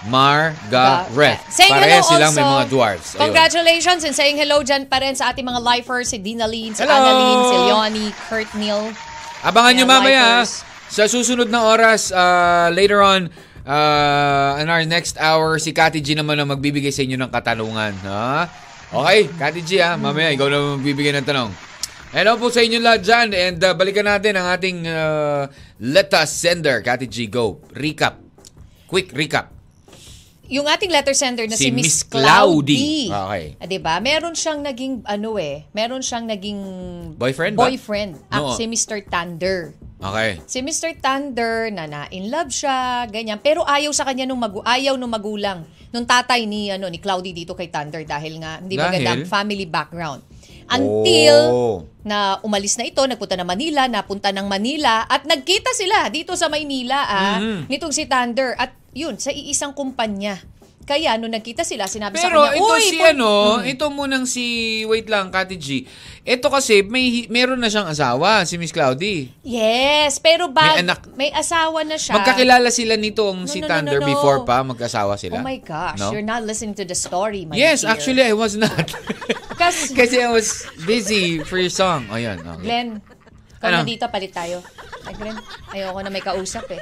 [0.07, 1.41] Margaret.
[1.49, 2.55] Saying Pares hello silang may also.
[2.55, 3.09] mga dwarfs.
[3.17, 3.21] Ayun.
[3.25, 6.85] Congratulations and saying hello dyan pa rin sa ating mga lifers, si Dina Lynn, si
[6.85, 6.93] Hello!
[6.93, 8.93] Annalyn, si Leonie, Kurt Neal.
[9.43, 10.68] Abangan nyo mamaya lifers.
[10.89, 13.30] Sa susunod na oras uh, later on
[13.63, 17.93] uh, in our next hour si Kati G naman ang magbibigay sa inyo ng katanungan.
[18.10, 18.49] Ha?
[18.89, 21.54] Okay, Kati G ha, mamaya ikaw na magbibigay ng tanong.
[22.10, 25.45] Hello po sa inyo lahat dyan and uh, balikan natin ang ating uh,
[25.78, 26.82] Let Us Sender.
[26.82, 27.62] Kati G, go.
[27.78, 28.17] Recap.
[28.89, 29.59] Quick recap.
[30.49, 32.25] Yung ating letter sender na si, Si Miss Cloudy.
[32.25, 32.89] Cloudy.
[33.07, 33.43] Okay.
[33.55, 33.97] Ah, 'Di ba?
[33.99, 36.59] Meron siyang naging ano eh, meron siyang naging
[37.13, 37.65] Boyfriend ba?
[37.65, 38.12] boyfriend.
[38.27, 38.53] Ah, No.
[38.53, 39.01] si Mr.
[39.03, 39.77] Thunder.
[39.99, 40.39] Okay.
[40.47, 40.95] Si Mr.
[40.95, 43.38] Thunder na na-in love siya, ganyan.
[43.38, 47.29] Pero ayaw sa kanya nung magu ayaw nung magulang nung tatay ni ano ni Cloudy
[47.29, 49.05] dito kay Thunder dahil nga hindi Dahil?
[49.05, 50.23] magandang family background.
[50.69, 51.77] Until Oh.
[52.01, 56.45] na umalis na ito, nagpunta na Manila, napunta ng Manila at nagkita sila dito sa
[56.45, 57.59] Maynila ah, Mm-hmm.
[57.67, 60.39] nitong si Thunder at yun sa iisang kumpanya.
[60.82, 64.25] Kaya nung nagkita sila, sinabi Pero sa kanya, ito "Uy, si pun- ano, ito munang
[64.25, 64.45] si
[64.84, 65.86] wait lang Kati G.
[66.25, 69.30] Ito kasi may meron na siyang asawa si Miss Cloudy.
[69.45, 70.99] Yes, pero bag, May anak.
[71.13, 72.17] may asawa na siya.
[72.17, 74.10] Magkakilala sila nitong No, si no, no, Thunder no, no.
[74.10, 75.38] before pa magkasawa sila.
[75.38, 76.10] Oh my gosh, No?
[76.10, 77.93] you're not listening to the story, my Yes, dear.
[77.93, 78.89] actually I was not.
[79.62, 82.10] Kas- Kasi I was busy for your song.
[82.10, 82.65] Ayun, okay.
[82.65, 82.89] Glenn,
[83.60, 83.84] ikaw Ano?
[83.84, 84.63] dito, palit tayo.
[85.02, 85.36] Ay, Glenn,
[85.69, 86.80] ayoko na may kausap eh.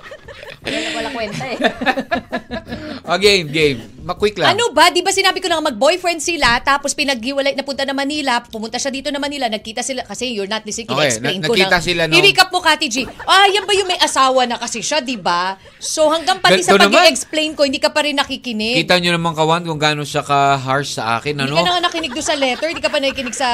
[0.62, 1.58] Glenn, wala kwenta eh.
[3.08, 3.80] oh, game, game.
[4.00, 4.54] Maquick lang.
[4.54, 4.88] Ano ba?
[4.88, 9.10] Di ba sinabi ko na mag-boyfriend sila, tapos pinaghiwalay, napunta na Manila, pumunta siya dito
[9.10, 11.84] na Manila, nagkita sila, kasi you're not listening, Okay, explain na- ko nakita na.
[11.84, 12.96] sila nung- I-recap mo, Kati G.
[13.22, 15.58] Ah, yan ba yung may asawa na kasi siya, di ba?
[15.78, 17.04] So hanggang pati sa Ganito naman.
[17.04, 18.80] pag-explain ko, hindi ka pa rin nakikinig.
[18.80, 21.56] Kita nyo naman kawan kung gaano siya ka-harsh sa akin, Hindi ano?
[21.56, 23.50] ka na nga nakinig doon sa letter, hindi ka pa nakikinig sa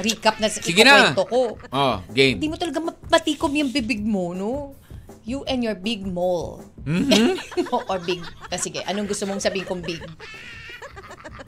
[0.00, 1.12] recap na Sige na.
[1.14, 1.56] ko.
[1.66, 2.40] Oh, game.
[2.44, 4.76] Hindi mo talaga matikom yung bibig mo, no?
[5.24, 6.60] You and your big mole.
[6.84, 7.40] Mm-hmm.
[7.88, 8.20] Or big,
[8.52, 10.04] ah, sige, anong gusto mong sabihin kong big?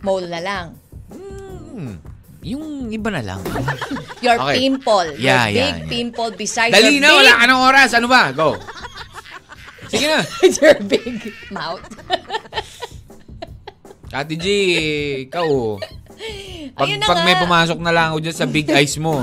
[0.01, 0.73] Mole na lang.
[2.41, 3.45] Yung iba na lang.
[4.25, 4.65] Your Okay.
[4.65, 5.21] pimple.
[5.21, 5.91] Yeah, your yeah, big yeah.
[5.93, 7.91] pimple besides Dali your na, big, wala ka ng oras.
[7.93, 8.23] Ano ba?
[8.33, 8.57] Go.
[9.93, 10.25] Sige na.
[10.57, 11.21] your big
[11.53, 11.85] mouth.
[14.09, 14.47] Kati G,
[15.29, 15.77] ikaw.
[16.73, 17.45] Pag, Ayun na pag may nga.
[17.45, 19.21] pumasok na lang ako dyan sa big eyes mo.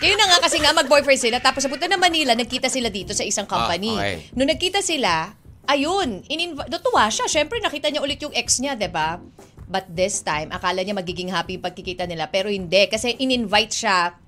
[0.00, 3.24] Yun na nga kasi nga mag-boyfriend sila tapos napunta na Manila, nagkita sila dito sa
[3.24, 3.92] isang company.
[3.92, 4.16] Ah, okay.
[4.32, 5.36] Nung nagkita sila,
[5.68, 7.28] ayun, ininv- natuwa siya.
[7.28, 9.20] Syempre nakita niya ulit yung ex niya, 'di ba?
[9.70, 14.18] But this time, akala niya magiging happy yung pagkikita nila pero hindi kasi in-invite siya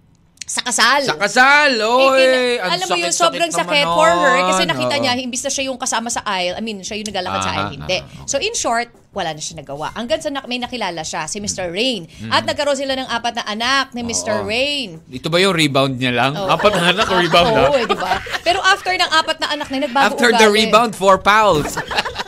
[0.52, 1.00] sa kasal.
[1.02, 2.18] Sa kasal, Eh, oy!
[2.18, 4.70] kin- ang alam mo yun, sobrang sakit for her kasi nun.
[4.70, 7.52] nakita niya, imbis na siya yung kasama sa aisle, I mean, siya yung naglalakad sa
[7.54, 7.98] aisle, hindi.
[7.98, 9.92] ah, So in short, wala na siya nagawa.
[9.92, 11.68] Hanggang sa nak- may nakilala siya, si Mr.
[11.68, 12.04] Rain.
[12.04, 12.28] Mm.
[12.30, 14.40] At nagkaroon sila ng apat na anak ni Mr.
[14.40, 14.46] Oo.
[14.46, 15.00] Rain.
[15.06, 16.32] Ito ba yung rebound niya lang?
[16.34, 16.44] Oo.
[16.46, 17.60] Apat na anak, rebound na.
[17.74, 18.12] Eh, di ba?
[18.40, 20.36] Pero after ng apat na anak na yun, nagbago After ugali.
[20.38, 21.76] the rebound, four pals.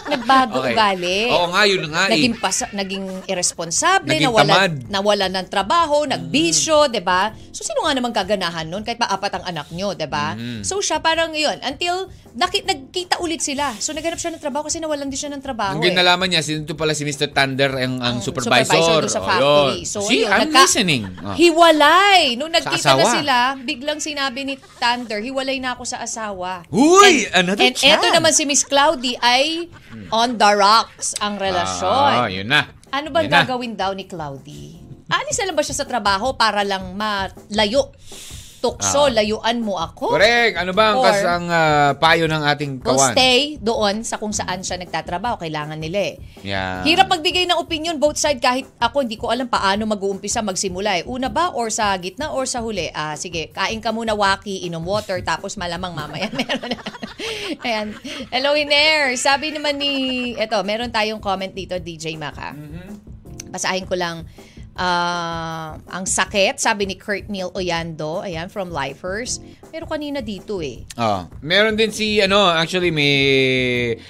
[0.07, 0.73] Nagbago Okay.
[0.73, 1.21] ugali.
[1.29, 2.13] Oo nga, yun nga eh.
[2.13, 4.73] Naging, pasa, naging irresponsible, Naging nawala, tamad.
[4.75, 4.89] Mm.
[4.89, 7.23] nawala ng trabaho, nagbisyo, 'di ba?
[7.51, 10.35] So sino nga naman gaganahan nun kahit pa apat ang anak nyo, 'di ba?
[10.35, 10.61] Mm-hmm.
[10.63, 13.73] So siya parang 'yun until naki, nagkita ulit sila.
[13.77, 15.79] So naghanap siya ng trabaho kasi nawalan din siya ng trabaho.
[15.79, 15.95] Ang eh.
[15.95, 17.31] nalaman niya, sino pala si Mr.
[17.31, 19.01] Thunder, ang, ang Ang supervisor.
[19.01, 19.79] doon sa Oh, factory.
[19.79, 19.87] yun.
[19.87, 21.03] So, See, ayun, I'm nagka- listening.
[21.17, 21.35] Oh.
[21.35, 22.35] Hiwalay!
[22.35, 26.67] Nung nagkita na sila, biglang sinabi ni Thunder, hiwalay na ako sa asawa.
[26.69, 27.31] Uy!
[27.31, 27.97] And, another and chance.
[27.97, 29.71] eto naman si Miss Cloudy ay
[30.11, 32.13] on the rocks ang relasyon.
[32.17, 32.69] Ah, yun na.
[32.89, 33.43] Ano ba Yun na.
[33.43, 34.79] gagawin daw ni Cloudy?
[35.07, 37.91] Alis na lang ba siya sa trabaho para lang malayo?
[38.65, 40.09] Tukso, layuan mo ako?
[40.09, 40.13] Ah.
[40.17, 40.55] Correct.
[40.57, 43.13] Ano ba ang Or- kas ang ah, payo ng ating kawan?
[43.13, 45.37] stay doon sa kung saan siya nagtatrabaho.
[45.37, 46.15] Kailangan nila eh.
[46.41, 46.81] Yeah.
[46.81, 51.05] Hirap magbigay ng opinion both side kahit ako hindi ko alam paano mag-uumpisa magsimula eh.
[51.05, 52.89] Una ba or sa gitna or sa huli?
[52.97, 56.81] Ah, sige, kain ka muna waki, inom water, tapos malamang mamaya meron na.
[57.61, 57.93] Ayan.
[58.33, 59.13] Hello, Iner.
[59.21, 59.93] Sabi naman ni,
[60.41, 62.57] eto, meron tayong comment dito, DJ Maka.
[63.53, 64.25] Basahin ko lang.
[64.75, 69.39] Ah, ang sakit, sabi ni Kurt Neil Oyando, ayan, from Lifers.
[69.71, 70.83] Pero kanina dito eh.
[70.99, 73.15] Oh, meron din si ano, actually may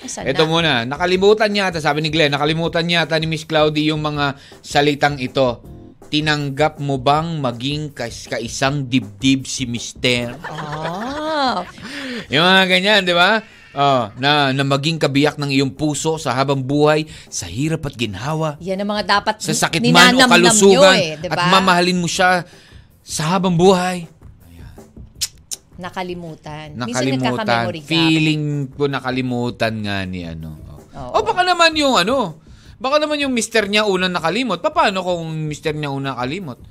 [0.00, 0.50] Asan Ito na?
[0.50, 5.60] muna, nakalimutan yata, sabi ni Glenn, nakalimutan yata ni Miss Cloudy yung mga salitang ito.
[6.08, 10.32] Tinanggap mo bang maging kais kaisang dibdib si Mister?
[10.48, 11.60] Ah,
[12.32, 13.42] Yung mga ganyan, di ba?
[13.74, 18.56] Ah, na, na maging kabiyak ng iyong puso sa habang buhay, sa hirap at ginhawa,
[18.62, 22.08] Yan ang mga dapat sa sakit man o kalusugan, nyo eh, di at mamahalin mo
[22.08, 22.46] siya
[23.02, 24.08] sa habang buhay.
[25.74, 26.78] Nakalimutan.
[26.78, 27.46] Minsan Nakalimutan.
[27.46, 27.66] gap.
[27.82, 28.44] Feeling
[28.78, 30.54] ko nakalimutan nga ni ano.
[30.94, 31.18] Oo.
[31.18, 32.38] O baka naman yung ano,
[32.78, 34.62] baka naman yung mister niya unang nakalimot.
[34.62, 36.62] Pa- Paano kung mister niya unang nakalimot?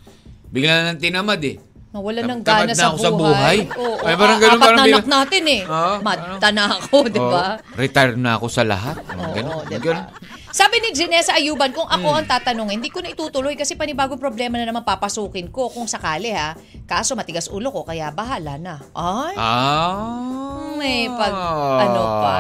[0.48, 1.60] Bigla na nang tinamad eh.
[1.94, 3.30] Nawala ng gana na sa ako sa buhay.
[3.30, 3.58] buhay.
[3.78, 5.62] Oo, Ay, parang a- ganun, apat parang na anak natin eh.
[5.64, 7.46] Oo, Mata na ako, di ba?
[7.54, 8.98] Oh, retire na ako sa lahat.
[8.98, 9.64] Oo, Ganun.
[9.64, 10.06] di Ganun.
[10.50, 12.18] Sabi ni Janessa Ayuban, kung ako Hmm.
[12.18, 16.30] ang tatanungin, hindi ko na itutuloy kasi panibagong problema na naman papasukin ko kung sakali
[16.30, 16.58] ha.
[16.84, 18.82] Kaso matigas ulo ko, kaya bahala na.
[18.92, 20.74] Ay, Ah.
[20.76, 21.34] may pag,
[21.80, 22.38] ano pa.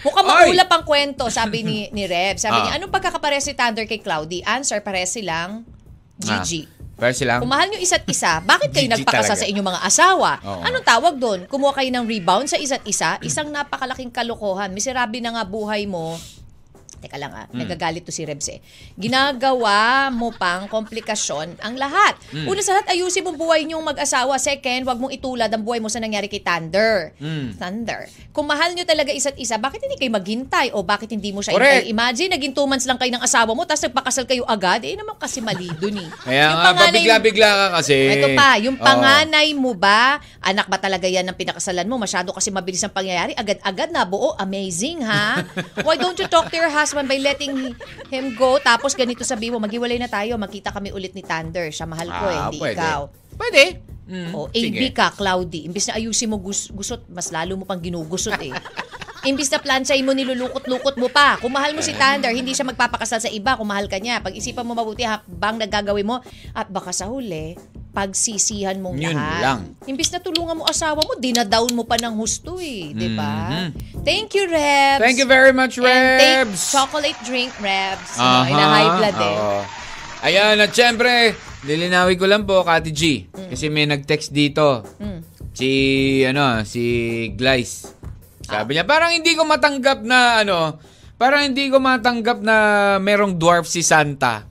[0.00, 2.34] Mukhang maulap ang kwento, sabi ni, ni Rev.
[2.36, 2.62] Sabi Ah.
[2.62, 4.42] niya, anong pagkakapare si Thunder kay Cloudy?
[4.42, 5.66] Answer, pare silang
[6.16, 6.64] Gigi.
[6.64, 9.42] Ah, pero silang, Kung mahal nyo isa't isa, bakit kayo Gigi nagpakasal talaga.
[9.44, 10.30] sa inyong mga asawa?
[10.40, 10.62] Oo.
[10.64, 11.40] Anong tawag doon?
[11.44, 13.20] Kumuha kayo ng rebound sa isa't isa?
[13.20, 14.72] Isang napakalaking kalokohan.
[14.72, 16.16] Miserable na nga buhay mo.
[17.06, 17.62] Teka lang ah, Hmm.
[17.62, 18.58] nagagalit to si Rebs eh.
[18.98, 19.78] Ginagawa
[20.10, 22.18] mo pang komplikasyon ang lahat.
[22.28, 22.44] Hmm.
[22.44, 24.34] Una sa lahat, ayusin mo buhay niyong mag-asawa.
[24.36, 27.14] Second, wag mong itulad ang buhay mo sa nangyari kay Thunder.
[27.16, 27.54] Hmm.
[27.54, 28.10] Thunder.
[28.30, 30.70] Kung mahal niyo talaga isa't isa, bakit hindi kayo maghintay?
[30.72, 31.84] O bakit hindi mo siya Correct.
[31.84, 31.92] hintay?
[31.92, 34.82] Imagine, naging two months lang kayo ng asawa mo, tapos nagpakasal kayo agad.
[34.82, 36.08] Eh naman kasi mali dun eh.
[36.20, 37.96] kaya Yung nga, pabigla-bigla ka kasi.
[38.10, 41.94] ito pa, yung panganay mo ba, anak ba talaga yan ng pinakasalan mo?
[41.96, 43.30] Masyado kasi mabilis ang pangyayari.
[43.32, 44.32] Agad-agad na buo.
[44.36, 45.44] Amazing, ha?
[45.86, 47.76] Why don't you talk to your husband by letting
[48.08, 48.56] him go?
[48.56, 51.68] Tapos ganito sabi mo, maghiwalay na tayo, magkita kami ulit ni Thunder.
[51.68, 52.80] Siya mahal ko eh, Ah, hindi pwede.
[52.80, 53.00] ikaw.
[53.36, 53.64] Pwede.
[54.06, 54.70] Mm, O, sige.
[54.70, 55.66] AB ka, Cloudy.
[55.66, 58.54] Imbis na ayusin mo gus- gusot, mas lalo mo pang ginugusot eh.
[59.26, 61.34] Imbis na plansay mo, nilulukot-lukot mo pa.
[61.36, 64.22] Kung mahal mo si Thunder, hindi siya magpapakasal sa iba kung mahal ka niya.
[64.22, 66.22] Pag-isipan mo mabuti habang nagagawin mo
[66.54, 67.58] at baka sa huli,
[67.96, 69.40] pagsisihan mong Yun lahat.
[69.40, 69.60] lang.
[69.88, 72.92] Imbis na tulungan mo asawa mo, dinadown mo pa ng husto eh.
[72.92, 73.48] Di ba?
[73.64, 74.04] Mhm.
[74.04, 75.00] Thank you, Rebs.
[75.00, 75.88] Thank you very much, And
[76.20, 76.60] take Rebs.
[76.68, 78.20] chocolate drink, Rebs.
[78.20, 79.36] Aha, Ano, high blood eh.
[79.40, 79.60] oo.
[80.22, 81.32] Ayan, at syempre,
[81.64, 83.02] lilinawin ko lang po, Kati G.
[83.32, 84.84] Kasi may nag-text dito.
[85.00, 85.20] Mm.
[85.50, 85.70] Si,
[86.22, 86.84] ano, si
[87.32, 87.96] Glice.
[88.42, 90.76] Sabi niya, parang hindi ko matanggap na, ano,
[91.16, 92.56] parang hindi ko matanggap na
[93.00, 94.44] merong dwarf si Santa.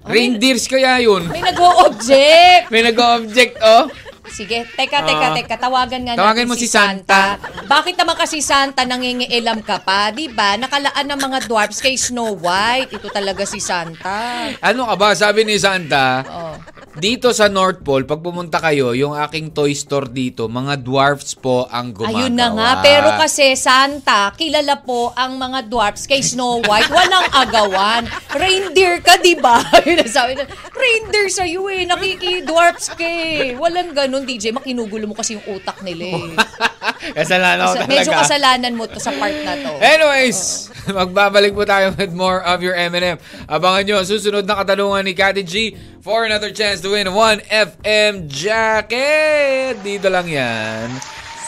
[0.00, 1.28] Reindeers kaya yun.
[1.28, 2.72] May nag-o-object.
[2.72, 3.84] May nag-object, oh.
[4.30, 5.34] Sige, teka, teka, Ah.
[5.34, 5.54] teka.
[5.58, 7.34] Tawagan nga Tawagan natin mo si Santa.
[7.66, 10.08] Bakit naman kasi Santa nangingiilam ka pa?
[10.08, 10.54] Di ba?
[10.54, 12.94] Nakalaan ng mga dwarfs kay Snow White.
[12.94, 14.54] Ito talaga si Santa.
[14.62, 15.08] Ano ka ba?
[15.12, 16.54] Sabi ni Santa, Oh.
[16.98, 21.70] Dito sa North Pole, pag pumunta kayo, yung aking toy store dito, mga dwarfs po
[21.70, 22.26] ang gumagawa.
[22.26, 22.70] Ayun na nga.
[22.82, 26.90] Pero kasi Santa, kilala po ang mga dwarfs kay Snow White.
[26.90, 28.10] Walang agawan.
[28.34, 29.62] Reindeer ka, di ba?
[30.18, 31.86] Sabi na, Reindeer sa'yo eh.
[31.86, 33.54] Nakiki-dwarfs ka eh.
[33.54, 34.50] Walang ganun, DJ.
[34.50, 36.30] Makinugulo mo kasi yung utak nila eh.
[37.16, 37.90] Kasalanan ko talaga.
[37.90, 39.72] medyo kasalanan mo to sa part na to.
[39.80, 43.16] Anyways, magbabalik po tayo with more of your M&M.
[43.48, 47.48] Abangan nyo ang susunod na katanungan ni Kati G for another chance to win 1
[47.48, 49.80] FM jacket.
[49.80, 50.92] Dito lang yan.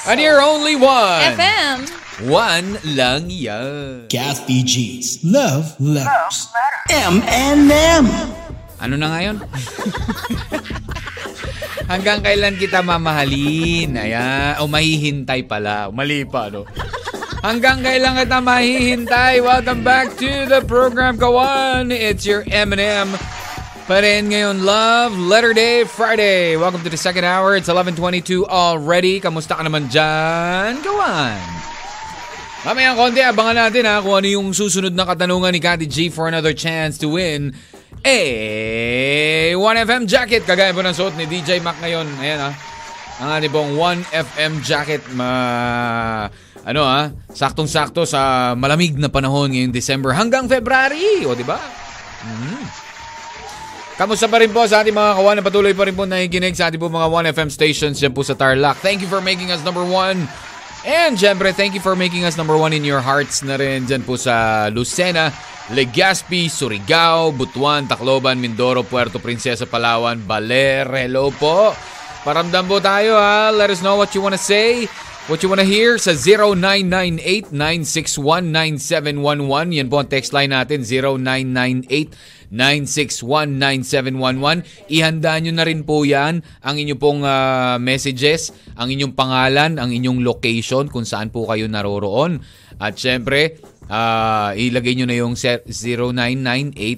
[0.09, 1.37] And you're only one.
[1.39, 1.77] FM.
[2.27, 4.11] One lang yan.
[4.11, 6.51] Kathy G's Love Letters.
[6.91, 8.42] M&M.
[8.83, 9.39] Ano na ngayon?
[11.87, 13.95] Hanggang kailan kita mamahalin?
[13.95, 14.59] Ayan.
[14.59, 15.87] O mahihintay pala.
[15.95, 16.67] Mali pa, no?
[17.47, 19.39] Hanggang kailan kita mahihintay?
[19.39, 21.95] Welcome back to the program, Kawan.
[21.95, 23.15] It's your M&M.
[23.87, 26.59] Pa ngayon, Love Letter Day Friday.
[26.59, 27.55] Welcome to the second hour.
[27.55, 29.23] It's 11.22 already.
[29.23, 31.39] Kamusta ka naman dyan, Kawan?
[32.63, 36.31] Mamaya konti, abangan natin ha kung ano yung susunod na katanungan ni Kati G for
[36.31, 37.55] another chance to win
[38.03, 38.19] a
[39.55, 40.43] 1FM jacket.
[40.43, 42.07] Kagaya po ng suot ni DJ Mac ngayon.
[42.19, 42.51] Ayan ha.
[43.23, 45.03] Ang ating pong 1FM jacket.
[45.15, 45.31] Ma...
[46.63, 47.11] Ano ha?
[47.35, 51.27] Saktong-sakto sa malamig na panahon ngayong December hanggang February.
[51.27, 51.59] O, di ba?
[52.23, 52.63] Mhm.
[53.93, 56.67] Kamusta pa rin po sa ating mga kawan na patuloy pa rin po nakikinig sa
[56.73, 58.81] ating po mga 1FM stations dyan po sa Tarlac.
[58.81, 60.27] Thank you for making us number one.
[60.83, 64.03] And syempre, thank you for making us number one in your hearts na rin dyan
[64.03, 65.31] po sa Lucena,
[65.71, 70.91] Legazpi, Surigao, Butuan, Tacloban, Mindoro, Puerto Princesa, Palawan, Baler.
[70.91, 71.71] Hello po.
[72.27, 73.55] Paramdam po tayo ha.
[73.55, 74.91] Let us know what you wanna say.
[75.31, 76.19] What you wanna hear sa
[77.55, 79.71] 0998-961-9711.
[79.71, 80.83] Yan po ang text line natin,
[82.51, 84.67] 0998-961-9711.
[84.91, 89.95] Ihanda nyo na rin po yan ang inyong pong ah, messages, ang inyong pangalan, ang
[89.95, 92.43] inyong location kung saan po kayo naroroon.
[92.83, 95.71] At syempre, ah, ilagay nyo na yung set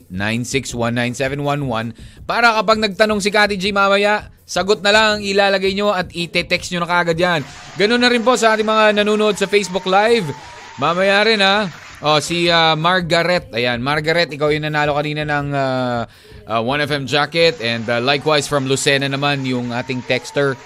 [0.09, 6.13] 0998-961-9711 para kapag nagtanong si Kati G mamaya, Sagot na lang ang ilalagay nyo at
[6.13, 7.41] ite-text nyo na kagad yan.
[7.81, 10.29] Ganun na rin po sa ating mga nanonood sa Facebook Live.
[10.77, 11.73] Mamaya rin ha.
[12.05, 13.49] Oh, si ah, Margaret.
[13.57, 16.05] Ayan, Margaret, ikaw yung nanalo kanina ng ah,
[16.45, 17.57] ah, 1FM jacket.
[17.65, 20.61] And ah, likewise from Lucena naman, yung ating texter.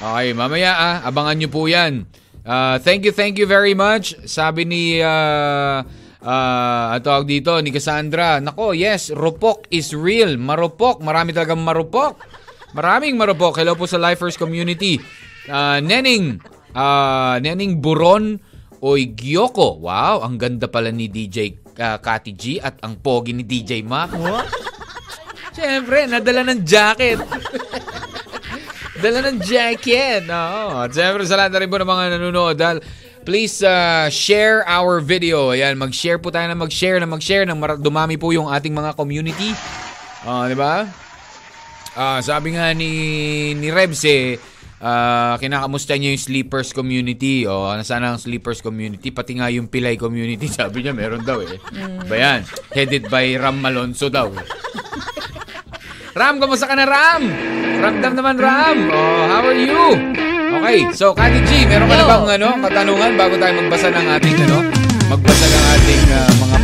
[0.00, 2.08] Okay, mamaya ah, abangan nyo po yan.
[2.48, 4.16] Ah, thank you, thank you very much.
[4.24, 5.84] Sabi ni, uh,
[6.24, 10.40] uh, tawag dito, ni Cassandra, Nako, yes, rupok is real.
[10.40, 12.41] Marupok, marami talagang marupok.
[12.72, 13.60] Maraming marupok.
[13.60, 14.96] Hello po sa Lifers community.
[15.44, 16.40] Ah, Neneng,
[16.72, 18.40] ah, Neneng Buron,
[18.80, 19.76] Oy Gyoko.
[19.84, 24.10] Wow, ang ganda pala ni DJ uh, Kati G at ang pogi ni DJ Mac.
[25.52, 27.20] Siyempre, nadala ng jacket.
[28.98, 30.24] Dala ng jacket.
[30.26, 30.88] Oo.
[30.88, 32.56] At siyempre, sa lahat na rin po ng mga nanonood.
[32.56, 32.80] Dahil,
[33.22, 35.52] please uh, share our video.
[35.52, 37.44] Ayan, mag-share po tayo na mag-share na mag-share.
[37.52, 39.52] Mara- dumami po yung ating mga community.
[40.24, 40.88] Ah, di ba?
[41.92, 44.40] Ah, sabi nga ni, ni Rebs eh,
[44.80, 47.44] ah, kinakamusta niya yung sleepers community.
[47.44, 49.12] O, nasaan ang sleepers community?
[49.12, 50.48] Pati nga yung Pilay community.
[50.58, 51.60] Sabi niya, meron daw eh.
[52.08, 52.40] Ba yan?
[52.72, 54.46] Headed by Ram Malonzo daw eh.
[56.12, 57.24] Ram, kamusta ka na Ram?
[57.80, 58.78] Ramdam naman Ram.
[58.88, 59.84] Oh, how are you?
[60.52, 64.36] Okay, so Kati G, meron ka na bang ano, katanungan bago tayo magbasa ng ating
[64.48, 64.58] ano?
[65.08, 66.56] Magbasa ng ating ah, mga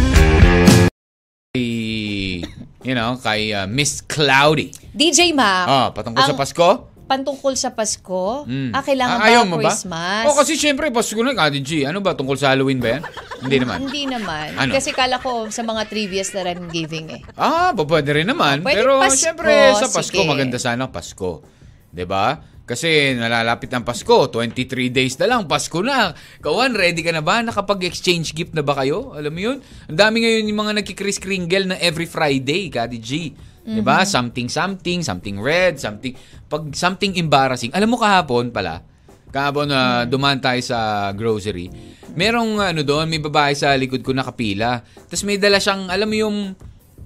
[2.82, 4.70] you know, kay ah, Miss Cloudy.
[4.92, 5.66] DJ Mac.
[5.66, 6.68] Ah, patungkol sa ang Pasko?
[7.08, 8.44] Pantungkol sa Pasko?
[8.44, 8.70] Mm.
[8.76, 9.72] Ah, kailangan Ah, ba ayaw mo ba?
[9.72, 10.24] Christmas?
[10.28, 11.88] Oh, kasi syempre, Pasko na, Kati G.
[11.88, 13.02] Ano ba, tungkol sa Halloween ba yan?
[13.42, 13.76] Hindi naman.
[13.88, 14.48] Hindi naman.
[14.60, 14.76] Ano?
[14.76, 17.20] Kasi kala ko sa mga trivias na rin giving eh.
[17.32, 18.60] Ah, pwede rin naman.
[18.60, 20.28] Pwede Pero Pasko, syempre, sa Pasko, sige.
[20.28, 21.40] maganda sana Pasko.
[21.88, 22.36] 'Di ba?
[22.68, 26.12] Kasi nalalapit ang Pasko, 23 days na lang, Pasko na.
[26.44, 27.40] Kawan, ready ka na ba?
[27.40, 29.16] Nakapag-exchange gift na ba kayo?
[29.16, 29.58] Alam mo yun?
[29.88, 33.32] Ang dami ngayon yung mga nagkikris kringle na every Friday, Kati G.
[33.68, 34.00] 'Di ba?
[34.00, 34.08] Mhm.
[34.08, 36.16] Something something, something red, something
[36.48, 37.68] pag something embarrassing.
[37.76, 38.80] Alam mo kahapon pala,
[39.28, 41.68] kahapon na dumaan tayo sa grocery.
[42.16, 44.80] Merong ano doon, may babae sa likod ko nakapila.
[44.80, 46.36] Tapos may dala siyang, alam mo yung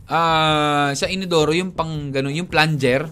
[0.06, 3.10] ah, sa inodoro, yung pang ganun, yung plunger.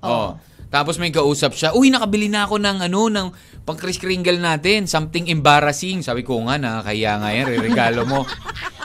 [0.00, 0.40] Oh.
[0.68, 3.26] Tapos may kausap siya, uy, nakabili na ako ng ano, ng
[3.62, 6.00] pang Kris Kringle natin, something embarrassing.
[6.00, 8.20] Sabi ko nga, nakakaya nga yan, re-regalo mo.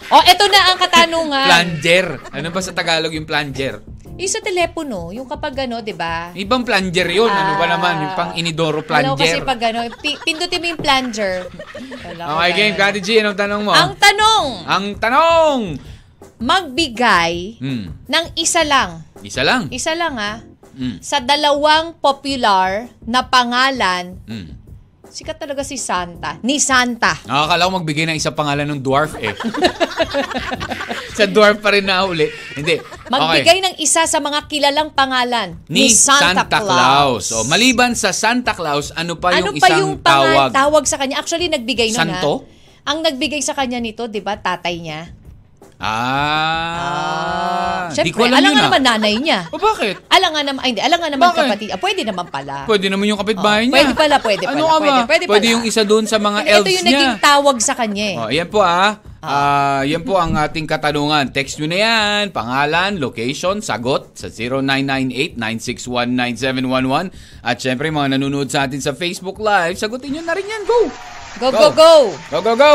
[0.06, 1.48] Oh, eto na ang katanungan.
[1.48, 2.22] plunger.
[2.30, 3.82] Ano ba sa Tagalog yung plunger?
[4.14, 6.30] Yung sa telepono, yung kapag ano, di ba?
[6.30, 7.26] Ibang plunger yun.
[7.26, 7.72] ano ba Ah.
[7.72, 7.94] naman?
[7.98, 9.48] Yung pang inidoro Alam ko kasi plunger.
[9.48, 11.34] pag ano, pi- pindutin mo yung plunger.
[12.04, 12.76] Wala ko Okay, game.
[12.78, 13.72] Kati G, anong tanong mo?
[13.74, 15.60] Ang tanong, Ang tanong!
[16.38, 17.86] magbigay Hmm.
[18.04, 19.02] ng isa lang.
[19.20, 19.72] Isa lang.
[19.72, 20.46] Isa lang ah.
[20.74, 20.98] Hmm.
[21.00, 24.58] Sa dalawang popular na pangalan, Hmm.
[25.06, 26.42] sikat talaga si Santa.
[26.42, 27.14] Ni Santa.
[27.24, 29.30] Nakakala ko magbigay ng isang pangalan ng dwarf eh.
[31.14, 32.26] sa dwarf pa rin na uli.
[32.54, 32.82] Hindi.
[33.06, 37.30] Magbigay ng isa sa mga kilalang pangalan Ni Santa, Claus.
[37.32, 40.50] O, maliban sa Santa Claus, ano pa ano yung pa isang yung tawag?
[40.50, 41.22] tawag sa kanya?
[41.22, 42.34] Actually, nagbigay nun Santo?
[42.42, 42.92] ha.
[42.92, 45.14] Ang nagbigay sa kanya nito, di ba, tatay niya?
[45.84, 47.84] Ah.
[47.92, 48.64] di Siyempre, ko alam nga ah.
[48.66, 49.40] naman nanay niya.
[49.52, 50.00] O bakit?
[50.08, 51.44] Alam nga naman, ay, hindi, alam nga naman Bakit?
[51.44, 51.70] kapatid.
[51.70, 52.64] Ah, pwede naman pala.
[52.64, 53.76] Pwede naman yung kapitbahay Oh, niya.
[53.76, 55.06] pwede pala, pwede ano pala, ka ba?
[55.06, 55.52] pwede, pwede pala.
[55.52, 56.92] yung isa doon sa mga Ito elves yung niya.
[56.96, 58.18] naging tawag sa kanya eh.
[58.18, 58.96] Oh, yan po ah.
[59.20, 61.32] Ah, yan po ang ating katanungan.
[61.32, 62.22] Text nyo na yan.
[62.32, 67.10] Pangalan, location, sagot sa 0998-961-9711.
[67.40, 70.62] At syempre, mga nanonood sa atin sa Facebook Live, sagutin nyo na rin yan.
[70.64, 70.80] Go!
[71.40, 71.92] Go, go, go!
[72.30, 72.72] Go, go, go!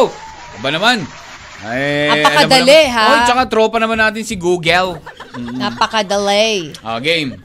[0.57, 1.28] Aba naman.
[1.59, 3.07] Ay, Napakadali, alam mo naman- ha?
[3.09, 5.03] Oh, tsaka tropa naman natin si Google.
[5.63, 6.71] Napakadalay.
[6.83, 7.39] Ah, game.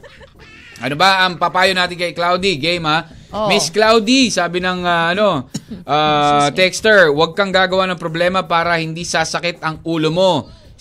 [0.78, 2.58] Ano ba ang papayo natin kay Cloudy?
[2.58, 3.06] Game ha?
[3.34, 3.50] Oo.
[3.50, 5.50] Miss Cloudy, sabi ng ah, ano,
[5.90, 10.32] ah, texter, huwag kang gagawa ng problema para hindi sasakit ang ulo mo.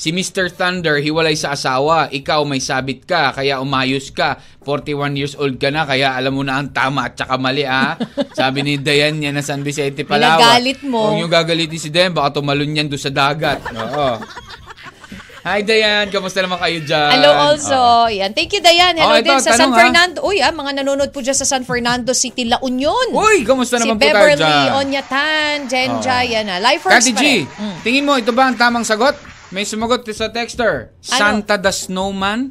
[0.04, 0.52] Si Mr.
[0.52, 2.12] Thunder, hiwalay sa asawa.
[2.12, 4.36] Ikaw may sabit ka, kaya umayos ka.
[4.68, 7.96] 41 years old ka na, kaya alam mo na ang tama at saka mali, ha?
[8.36, 10.44] Sabi ni Dayan yan na San Vicente, Palawan.
[10.44, 11.08] Pinagalit mo.
[11.08, 13.64] Huwag niyo gagalitin si Dayan, baka tumalon yan doon sa dagat.
[13.72, 14.20] Oo.
[15.48, 16.12] Hi, Dayan.
[16.12, 17.10] Kamusta naman kayo dyan?
[17.16, 18.12] Hello also.
[18.12, 18.36] Yan.
[18.36, 19.00] Thank you, Dayan.
[19.00, 19.80] Hello Oh, ito, din sa San tanong, ha?
[19.88, 20.18] Fernando.
[20.28, 23.08] Uy, ah, mga nanonood po dyan sa San Fernando City, La Union.
[23.16, 24.68] Uy, kamusta si naman po tayo Beverly dyan?
[24.84, 26.28] Onyatan, Jenja, Oo.
[26.28, 26.60] yan na.
[26.60, 27.24] Lifers Kati pa G.
[27.48, 27.78] Mm.
[27.88, 29.32] tingin mo, ito ba ang tamang sagot?
[29.54, 30.90] May sumagot sa texter.
[30.90, 31.06] Ano?
[31.06, 32.50] Santa the Snowman?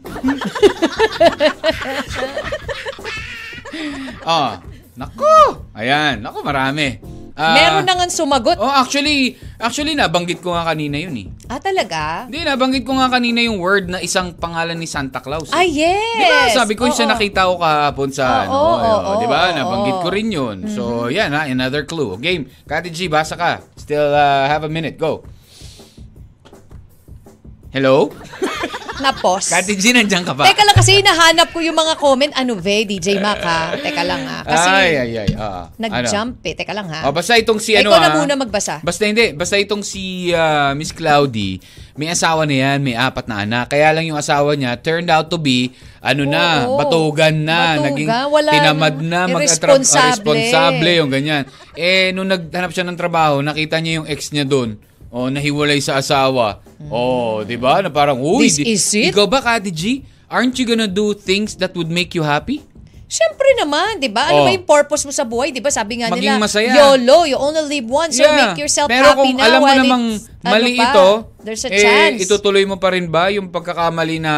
[4.22, 4.50] oh,
[5.00, 5.36] naku!
[5.74, 7.02] Ayan, naku, marami.
[7.32, 8.60] Ah, Meron na nga sumagot.
[8.60, 11.26] Oh, actually, actually nabanggit ko nga kanina yun eh.
[11.48, 12.28] Ah, talaga?
[12.28, 15.48] Hindi, nabanggit ko nga kanina yung word na isang pangalan ni Santa Claus.
[15.48, 15.56] eh.
[15.56, 16.12] Ah, yes.
[16.12, 16.38] Di ba?
[16.54, 17.14] Sabi ko yung siya Oo.
[17.16, 18.52] nakita ko kahapon sa Oo, ano.
[18.52, 19.38] oo, eh, oo, di ba?
[19.42, 20.56] oo, Nabanggit ko rin yun.
[20.68, 21.16] So, Mm-hmm.
[21.18, 22.14] yan ha, another clue.
[22.16, 22.46] Game.
[22.62, 23.64] Kati G, basa ka.
[23.74, 24.94] Still uh, have a minute.
[24.94, 25.24] Go.
[27.72, 28.12] Hello?
[29.00, 29.48] Na-pause.
[29.48, 30.44] Kati G, nandiyan ka ba?
[30.44, 32.28] Teka lang kasi hinahanap ko yung mga comment.
[32.36, 33.72] Ano ve, DJ Mac ha?
[33.74, 34.44] Teka lang ha.
[34.44, 35.30] Kasi ay, ay, ay.
[35.40, 35.66] ah.
[35.80, 36.52] nag-jump eh.
[36.52, 37.00] Teka lang ha.
[37.00, 37.10] Ano?
[37.10, 38.16] Oh, basta itong si Ay, ano ikaw na ah.
[38.20, 38.84] muna magbasa.
[38.84, 39.32] Basta hindi.
[39.32, 41.58] Basta itong si ah, Miss Cloudy,
[41.96, 43.72] may asawa na yan, may apat na anak.
[43.72, 45.72] Kaya lang yung asawa niya turned out to be,
[46.04, 46.76] ano na, Oo.
[46.76, 47.80] batugan na.
[47.80, 49.40] Batugan, naging wala tinamad nang- na.
[49.40, 50.36] irresponsible.
[50.36, 51.42] responsable yung ganyan.
[51.72, 54.91] Eh, nung naghanap siya ng trabaho, nakita niya yung ex niya doon.
[55.12, 56.64] Oh, nahiwalay sa asawa.
[56.88, 57.84] Oh, 'di ba?
[57.84, 59.12] Na parang, uy, This is it?
[59.12, 59.82] ikaw ba, Kati G?
[60.24, 62.64] Aren't you gonna do things that would make you happy?
[63.04, 64.32] Siyempre naman, di ba?
[64.32, 64.44] Ano Oh.
[64.48, 65.52] ba yung purpose mo sa buhay?
[65.52, 65.68] Di ba?
[65.68, 66.72] Sabi nga Maging nila, masaya.
[66.72, 68.48] YOLO, you only live once, so Yeah.
[68.48, 69.44] make yourself Pero happy kung now.
[69.44, 71.08] alam mo while namang it's- mali ano pa, ito,
[71.44, 72.16] there's a eh, chance.
[72.24, 74.34] itutuloy mo pa rin ba yung pagkakamali na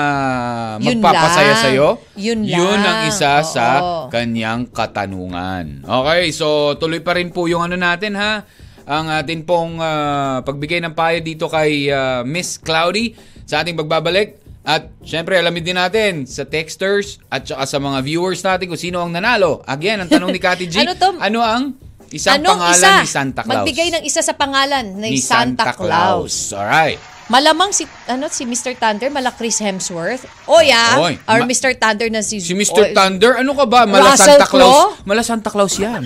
[0.82, 1.62] magpapasaya lang.
[1.62, 1.88] sa'yo?
[2.18, 3.14] Yun Yun ang lang.
[3.14, 4.10] isa sa Oo.
[4.10, 5.86] kanyang katanungan.
[5.86, 8.42] Okay, so tuloy pa rin po yung ano natin ha.
[8.85, 14.41] Ang atin pong ah, pagbigay ng payo dito kay ah, Miss Cloudy sa ating pagbabalik.
[14.64, 18.97] At syempre, alamin din natin sa texters at saka sa mga viewers natin kung sino
[18.97, 19.61] ang nanalo.
[19.64, 21.12] Again, ang tanong ni Kati G, Ano to?
[21.20, 21.62] ano ang
[22.09, 22.93] isang Anong pangalan isa?
[22.97, 23.53] ni Santa Claus?
[23.61, 26.57] Magbigay ng isa sa pangalan ni, ni Santa, Claus.
[26.57, 26.97] Alright.
[27.24, 28.76] Malamang si ano si Mr.
[28.76, 30.28] Thunder, mala Chris Hemsworth.
[30.44, 31.72] O yeah, Oy, or ma- Mr.
[31.72, 32.92] Thunder na si Si Mr.
[32.92, 33.88] Thunder, ano ka ba?
[33.88, 34.68] Mala Russell Santa Claus.
[34.68, 34.88] Crowe?
[35.02, 36.04] Mala Santa Claus yan.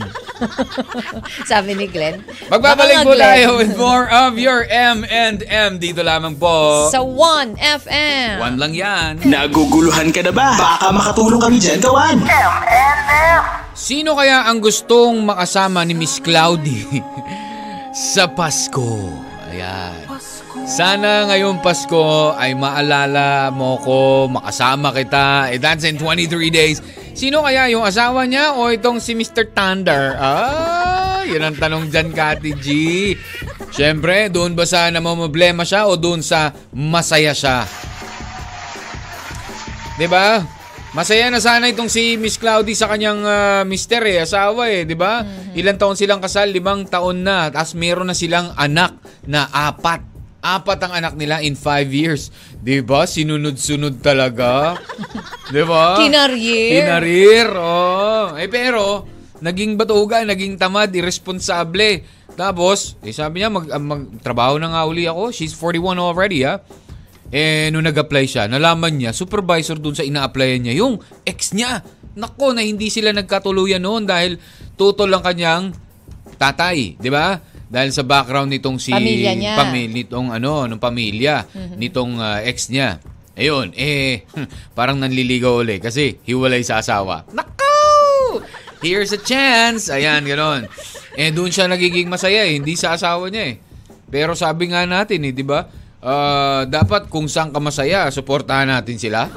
[1.50, 2.22] Sabi ni Glenn.
[2.46, 3.34] Magbabalik Baka po nga, Glenn.
[3.34, 5.42] tayo with more of your M&M.
[5.76, 6.86] Dito lamang po.
[6.88, 8.38] Sa 1FM.
[8.38, 9.18] One lang yan.
[9.18, 10.54] Naguguluhan ka na ba?
[10.54, 12.22] Baka makatulong kami dyan, kawan.
[12.22, 13.40] M&M.
[13.74, 16.82] Sino kaya ang gustong makasama ni Miss Cloudy
[18.14, 19.10] sa Pasko?
[19.50, 20.07] Ayan.
[20.68, 25.48] Sana ngayong Pasko ay maalala mo ko, makasama kita.
[25.48, 26.84] Eh, that's in 23 days.
[27.16, 29.48] Sino kaya yung asawa niya o itong si Mr.
[29.56, 30.12] Thunder?
[30.20, 32.66] Ah, yun ang tanong dyan, Kati G.
[33.72, 37.64] Siyempre, doon ba sa namamblema siya o doon sa masaya siya?
[40.04, 40.44] ba?
[40.92, 44.96] Masaya na sana itong si Miss Cloudy sa kanyang ah, mister eh, asawa eh, 'di
[44.96, 45.24] ba?
[45.56, 46.52] Ilang taon silang kasal?
[46.52, 47.48] Limang taon na.
[47.48, 50.17] Tapos meron na silang anak na apat.
[50.38, 52.30] Apat ang anak nila in five years.
[52.62, 53.04] 'Di ba?
[53.04, 54.78] Sinunod-sunod talaga.
[55.50, 55.98] 'Di ba?
[55.98, 56.70] Kinarir.
[56.78, 57.48] Kinarir.
[57.58, 58.38] Oh.
[58.38, 59.02] Eh pero
[59.42, 62.02] naging batugan, naging tamad, irresponsable.
[62.38, 65.34] Tapos, eh, sabi niya mag, ah, magtrabaho na nga uli ako.
[65.34, 66.62] She's 41 already, ha.
[67.28, 71.82] Eh, nung nag-apply siya, nalaman niya, supervisor dun sa ina-applyan niya, yung ex niya.
[72.18, 74.38] Nako, na hindi sila nagkatuluyan noon dahil
[74.78, 75.74] tutol lang kanyang
[76.38, 77.36] tatay, di ba?
[77.68, 79.54] Dahil sa background nitong si Pamilya niya.
[79.54, 81.44] pamil- nitong ano, nung pamilya
[81.76, 82.96] nitong ah, ex niya.
[83.32, 84.24] Ayun, eh
[84.76, 87.28] parang nanliligaw uli kasi hiwalay sa asawa.
[87.30, 88.42] Nako!
[88.80, 89.86] Here's a chance.
[89.88, 90.64] Ayan, ganoon.
[91.12, 93.56] Eh doon siya nagiging masaya eh, hindi sa asawa niya eh.
[94.06, 95.68] Pero sabi nga natin eh, 'di ba?
[95.98, 99.28] Ah, dapat kung saan ka masaya, suportahan natin sila.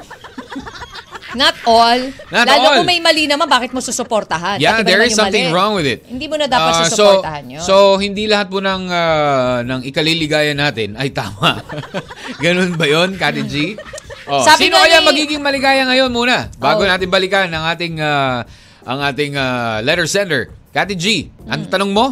[1.34, 2.02] Not all.
[2.28, 2.76] Not Lalo all.
[2.78, 4.58] kung may mali naman, bakit mo susuportahan?
[4.58, 5.56] Yeah, there is something mali?
[5.56, 6.04] wrong with it.
[6.04, 7.62] Hindi mo na dapat Ah, susuportahan so, yun.
[7.62, 11.64] So, hindi lahat po ng, ah, ng ikaliligayan natin ay tama.
[12.44, 13.80] Ganun ba yon Kati G?
[14.24, 16.52] Oh, Sabi sino kaya ni- magiging maligaya ngayon muna?
[16.56, 16.88] Bago Oh.
[16.88, 18.44] natin balikan ang ating ah,
[18.82, 20.42] ang ating ah, letter sender.
[20.70, 21.06] Kati G,
[21.46, 21.72] ang Hmm.
[21.72, 22.06] tanong mo?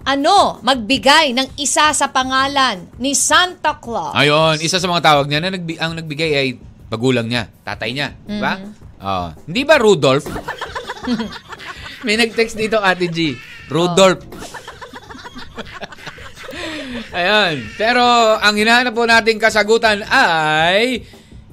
[0.00, 4.16] ano, magbigay ng isa sa pangalan ni Santa Claus.
[4.16, 6.48] Ayun, isa sa mga tawag niya na nagbi- ang nagbigay ay
[6.90, 8.58] magulang niya, tatay niya, di ba?
[8.58, 9.00] Mm-hmm.
[9.00, 10.26] Oh, hindi ba Rudolph?
[12.04, 13.38] May nag-text dito Ate G.
[13.70, 14.20] Rudolph.
[17.16, 17.64] Ayan.
[17.78, 18.02] Pero
[18.38, 21.06] ang hinahanap po nating kasagutan ay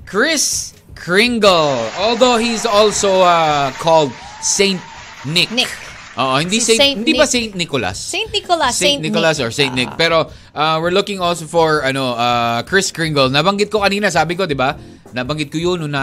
[0.04, 1.88] Chris Kringle.
[2.02, 4.12] Although he's also uh, called
[4.42, 4.82] Saint
[5.24, 5.52] Nick.
[5.54, 5.70] Nick.
[6.18, 7.34] Oo, hindi Si Saint, Saint hindi ba Nick.
[7.34, 7.98] Saint Nicholas?
[7.98, 8.74] Saint Nicholas.
[8.74, 9.94] Saint, Nicholas or Saint Nick.
[10.02, 10.26] Pero
[10.58, 13.30] uh, we're looking also for ano uh, Chris Kringle.
[13.30, 14.74] Nabanggit ko kanina, sabi ko, 'di ba?
[15.18, 16.02] Nabanggit ko 'yun na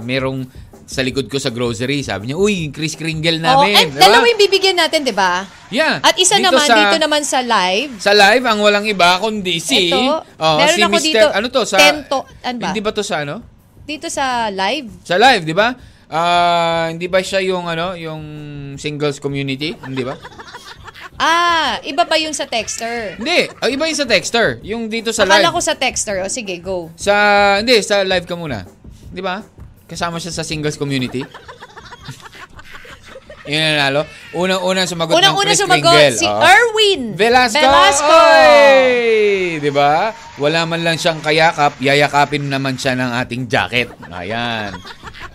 [0.00, 0.48] merong
[0.84, 2.00] sa likod ko sa grocery.
[2.00, 4.02] Sabi niya, "Uy, Chris Kringle Oh, namin." and Di ba?
[4.02, 5.44] dalawa yung bibigyan natin, di ba?
[5.68, 5.96] Yeah.
[5.98, 7.92] At isa Dito naman, sa- dito naman sa live.
[7.98, 9.88] Sa live, ang walang iba kundi si...
[9.88, 10.22] Ito.
[10.36, 11.02] Oh, Meron si ako Mr.
[11.02, 11.62] dito, Ano to?
[11.64, 12.18] Sa, Tento.
[12.42, 12.66] Ano ba?
[12.68, 13.40] Hindi ba to sa ano?
[13.82, 14.88] Dito sa live.
[15.02, 15.72] Sa live, di ba?
[16.06, 18.22] Ah, hindi ba siya yung ano, yung
[18.76, 19.72] singles community?
[19.74, 20.14] Hindi ba?
[21.14, 23.14] Ah, iba ba yung sa texter?
[23.16, 24.58] Hindi, ah, iba yung sa texter.
[24.66, 25.54] Yung dito sa Akala live.
[25.54, 26.18] ko sa texter.
[26.20, 26.90] O sige, go.
[26.98, 27.14] Sa,
[27.62, 28.66] hindi, sa live ka muna.
[29.14, 29.46] Di ba?
[29.86, 31.22] Kasama siya sa singles community.
[33.44, 34.02] Yun ang nanalo.
[34.32, 36.16] Unang-unang sumagot ng Unang-una Chris sumagot, Kringle.
[36.16, 36.40] si Oh.
[36.40, 37.60] Erwin Velasco.
[37.60, 38.08] Velasco.
[38.08, 39.60] Oy!
[39.60, 40.16] Di ba?
[40.40, 43.92] Wala man lang siyang kayakap, yayakapin naman siya ng ating jacket.
[44.08, 44.72] Ayan.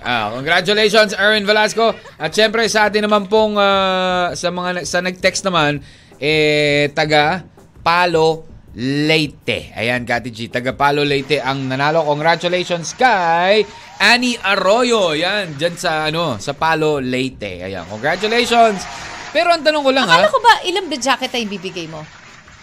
[0.01, 1.93] Ah, congratulations Erwin Velasco.
[2.18, 5.86] At syempre sa atin naman pong ah, sa mga sa nag-text naman
[6.18, 7.45] eh taga
[7.80, 9.74] Palo Leyte.
[9.74, 10.45] Ayan, Kati G.
[10.47, 12.05] Taga Palo Leyte ang nanalo.
[12.05, 13.65] Congratulations kay
[13.97, 15.11] Annie Arroyo.
[15.11, 17.65] Yan, dyan sa, ano, sa Palo Leyte.
[17.65, 18.86] Ayan, congratulations.
[19.30, 20.30] Pero ang tanong ko lang, Akala ha?
[20.30, 22.01] ko ba ilang the jacket ay bibigay mo?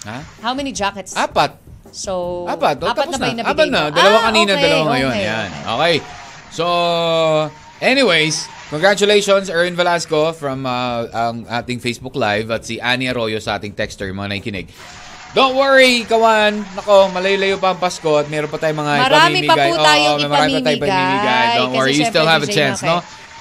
[0.02, 0.18] ha?
[0.40, 1.14] How many jackets?
[1.14, 1.58] Apat.
[1.90, 2.82] So, Apat.
[2.82, 3.80] O, apat tapos na ba yung nabigay Apat na.
[3.80, 3.90] mo?
[3.92, 5.12] Dalawa Ah, kanina, okay, dalawa ngayon.
[5.12, 5.48] okay, Yan.
[5.66, 5.94] okay.
[6.50, 6.64] So,
[7.78, 8.34] anyways,
[8.68, 13.72] congratulations, Erwin Velasco from uh, ang ating Facebook Live at si Annie Arroyo sa ating
[13.72, 14.66] texter, mga nakikinig.
[15.36, 16.64] Don't worry, Kawan.
[16.72, 19.68] Nako, malayo-layo pa ang Pasko at meron pa tayong mga Marami pa ipamimigay.
[19.68, 21.44] po Oo, tayong may marami pa tayong ipamimigay.
[21.52, 22.96] Don't Kasi worry, you still have a DJ chance, Mac, no?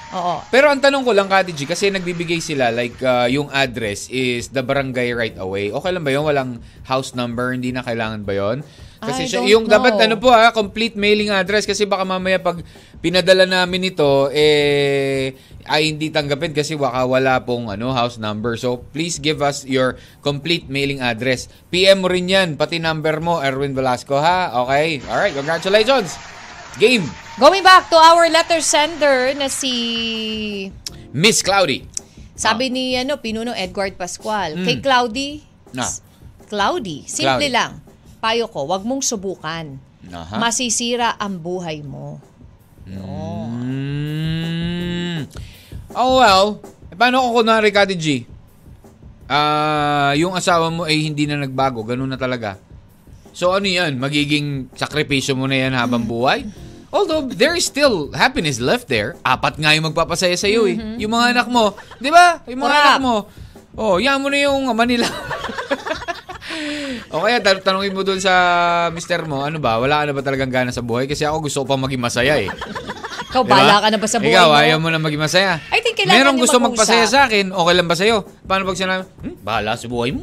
[0.06, 0.34] Oo.
[0.52, 4.52] Pero ang tanong ko lang, Kati G, kasi nagbibigay sila, like, uh, yung address is
[4.52, 5.72] the barangay right away.
[5.72, 6.22] Okay lang ba yun?
[6.28, 6.50] Walang
[6.84, 7.56] house number?
[7.56, 8.60] Hindi na kailangan ba yun?
[9.00, 10.04] Kasi I siya, don't yung dapat, know.
[10.04, 11.64] ano po ha, complete mailing address.
[11.64, 12.60] Kasi baka mamaya pag
[12.98, 15.34] pinadala namin ito, eh,
[15.64, 18.54] ay hindi tanggapin kasi baka wala pong ano, house number.
[18.54, 21.46] So, please give us your complete mailing address.
[21.68, 24.54] PM mo rin yan, pati number mo, Erwin Velasco, ha?
[24.62, 25.02] Okay?
[25.04, 26.14] Alright, congratulations!
[26.76, 27.02] Game!
[27.36, 29.72] Going back to our letter sender na si
[31.10, 31.84] Miss Cloudy.
[32.32, 34.60] sabi ni ano Pinuno Edward Pascual.
[34.60, 35.40] Kay Cloudy,
[35.72, 35.82] Ah.
[35.82, 36.04] s-
[36.46, 37.48] Cloudy, simple Cloudy.
[37.50, 37.72] lang.
[38.18, 39.80] Payo ko, wag mong subukan.
[40.06, 40.36] Aha.
[40.36, 42.20] Masisira ang buhay mo.
[42.86, 44.46] Mm.
[45.96, 48.22] Oh well, eh, paano kung kunwari Kati G?
[49.26, 52.54] Ah, yung asawa mo ay hindi na nagbago, ganun na talaga.
[53.34, 53.98] So ano 'yan?
[53.98, 56.46] Magiging sakripisyo mo na 'yan habang buhay?
[56.94, 59.18] Although there is still happiness left there.
[59.26, 60.78] Apat nga yung magpapasaya sa iyo eh.
[61.02, 62.40] Yung mga anak mo, 'di ba?
[62.46, 62.86] Yung mga Correct.
[62.86, 63.16] anak mo.
[63.76, 65.04] Oh, yan mo na yung ama nila.
[67.08, 68.32] o kaya tanungin mo dun sa
[68.90, 71.04] mister mo, ano ba, wala ka na ba talagang gana sa buhay?
[71.04, 72.50] Kasi ako gusto ko pa maging masaya eh.
[73.26, 73.52] Ikaw, Diba?
[73.52, 74.54] bala ka na ba sa buhay Ikaw, mo?
[74.56, 75.52] ayaw mo na maging masaya.
[75.68, 78.16] I think kailangan Merong gusto magpasaya sa akin, okay lang ba sa'yo?
[78.42, 80.22] Paano pag sinabi, hmm, bahala sa buhay mo.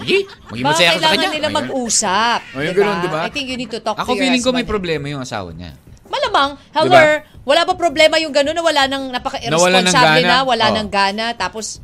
[0.00, 0.18] Sige,
[0.50, 1.28] maging masaya ka sa kailangan kanya.
[1.30, 1.58] nila Ayun.
[1.62, 2.38] mag-usap.
[2.50, 2.80] Oh, yung diba?
[2.82, 3.20] ganun, diba?
[3.22, 5.52] I think you need to talk Ako to your feeling ko may problema yung asawa
[5.52, 5.72] niya.
[6.04, 10.30] Malamang, however, wala pa problema yung gano'n na wala nang Nawalan ng napaka-irresponsable gana.
[10.30, 10.74] na, wala Oh.
[10.74, 11.83] nang gana, tapos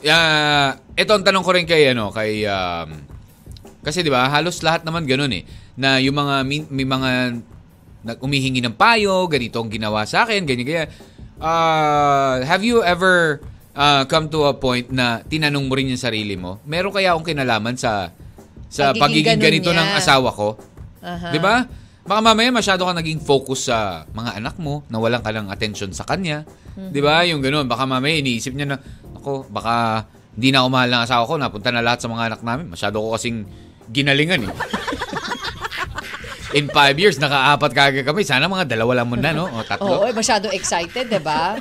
[0.00, 2.88] Yeah, ito ang tanong ko rin kay ano, kay um,
[3.80, 7.10] kasi 'di ba, halos lahat naman ganoon eh na yung mga min- may mga
[8.04, 10.88] nag umihingi ng payo, ganito ang ginawa sa akin, ganyan ganyan.
[11.36, 13.40] Uh, have you ever
[13.72, 16.60] uh, come to a point na tinanong mo rin yung sarili mo?
[16.64, 18.12] Meron kaya akong kinalaman sa
[18.68, 19.80] sa Pagiging pagiging ganun ganito niya.
[19.80, 20.48] ng asawa ko?
[21.00, 21.28] Aha.
[21.32, 21.64] 'Di ba?
[22.04, 26.04] Baka mamaya masyado ka naging focus sa mga anak mo, nawalan ka ng attention sa
[26.04, 26.44] kanya.
[26.76, 26.92] Mhm.
[26.92, 27.24] 'Di ba?
[27.24, 28.76] Yung ganoon, baka mamaya iniisip niya na
[29.24, 30.04] ako, baka
[30.36, 32.66] hindi na ako mahal ng asawa ko, napunta na lahat sa mga anak namin.
[32.68, 33.48] Masyado ko kasing
[33.88, 34.52] ginalingan eh.
[36.54, 38.22] In five years, nakaapat kagad kami.
[38.22, 39.50] Sana mga dalawa lang muna, no?
[39.50, 39.90] O tatlo.
[39.90, 41.58] Oo, eh, masyado excited, di ba?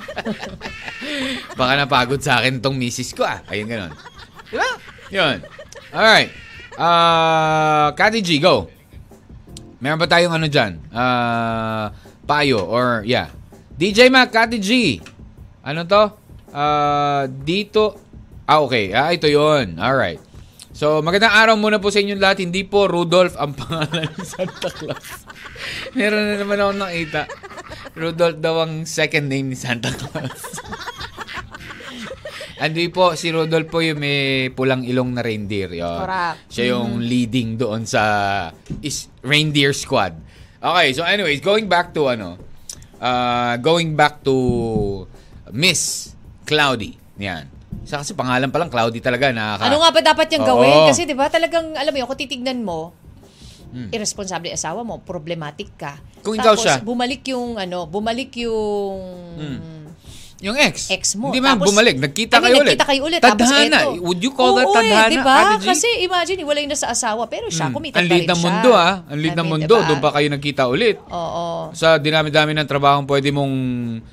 [1.60, 3.42] Baka napagod sa akin tong misis ko ah.
[3.50, 3.90] Ayun ganun.
[4.54, 4.70] Di ba?
[5.10, 5.42] Yun.
[5.90, 6.30] Alright.
[6.78, 8.70] Uh, Kati G, go.
[9.82, 10.78] Meron ba tayong ano dyan?
[10.94, 11.90] Uh,
[12.30, 13.34] payo or yeah.
[13.74, 15.02] DJ Mac, Kati G.
[15.66, 16.23] Ano to?
[16.54, 17.98] Uh, dito.
[18.46, 18.94] Ah, okay.
[18.94, 19.82] Ah, ito yon.
[19.82, 20.22] Alright.
[20.74, 22.46] So, magandang araw muna po sa inyong lahat.
[22.46, 25.26] Hindi po Rudolph ang pangalan ni Santa Claus.
[25.98, 27.22] Meron na naman ako nakita.
[27.98, 30.58] Rudolph daw ang second name ni Santa Claus.
[32.64, 35.74] Hindi po, si Rudolph po yung may pulang ilong na reindeer.
[35.74, 36.00] Yun.
[36.00, 36.48] Correct.
[36.48, 38.02] Siya yung leading doon sa
[38.80, 40.16] is reindeer squad.
[40.64, 42.40] Okay, so anyways, going back to ano,
[43.04, 45.04] uh, going back to
[45.52, 46.14] Miss
[46.44, 46.96] Cloudy.
[47.20, 47.48] Yan.
[47.84, 50.52] Sa kasi pangalan pa lang Cloudy talaga nakaka Ano nga ba dapat niyang Oo.
[50.62, 50.78] gawin?
[50.94, 52.94] Kasi di ba talagang, alam mo yun, kung titignan mo,
[53.90, 55.98] irresponsible yung asawa mo, problematic ka.
[55.98, 56.22] Hmm.
[56.22, 56.76] Kung ikaw Tapos, siya.
[56.80, 59.00] bumalik yung, ano, bumalik yung
[60.44, 60.92] Yung ex.
[60.92, 61.32] ex mo.
[61.32, 61.96] Hindi man Tapos, bumalik.
[61.98, 62.76] Nagkita kayo ulit.
[62.76, 63.20] Nagkita kayo ulit.
[63.24, 63.80] Tapos Tadhana.
[63.80, 64.04] eto.
[64.04, 65.36] Would you call that Oo, tadhana, Eh, di ba?
[65.40, 65.66] Ate G?
[65.72, 67.24] Kasi imagine, iwalay na sa asawa.
[67.26, 67.74] Pero siya, Mm.
[67.74, 68.44] kumita pa rin ng siya.
[68.44, 68.94] mundo ah.
[69.08, 69.74] Ang I ng mundo.
[69.74, 69.88] diba?
[69.88, 71.00] Doon pa kayo nagkita ulit.
[71.08, 71.72] Oo.
[71.72, 73.54] Sa dinami-dami ng trabaho pwede mong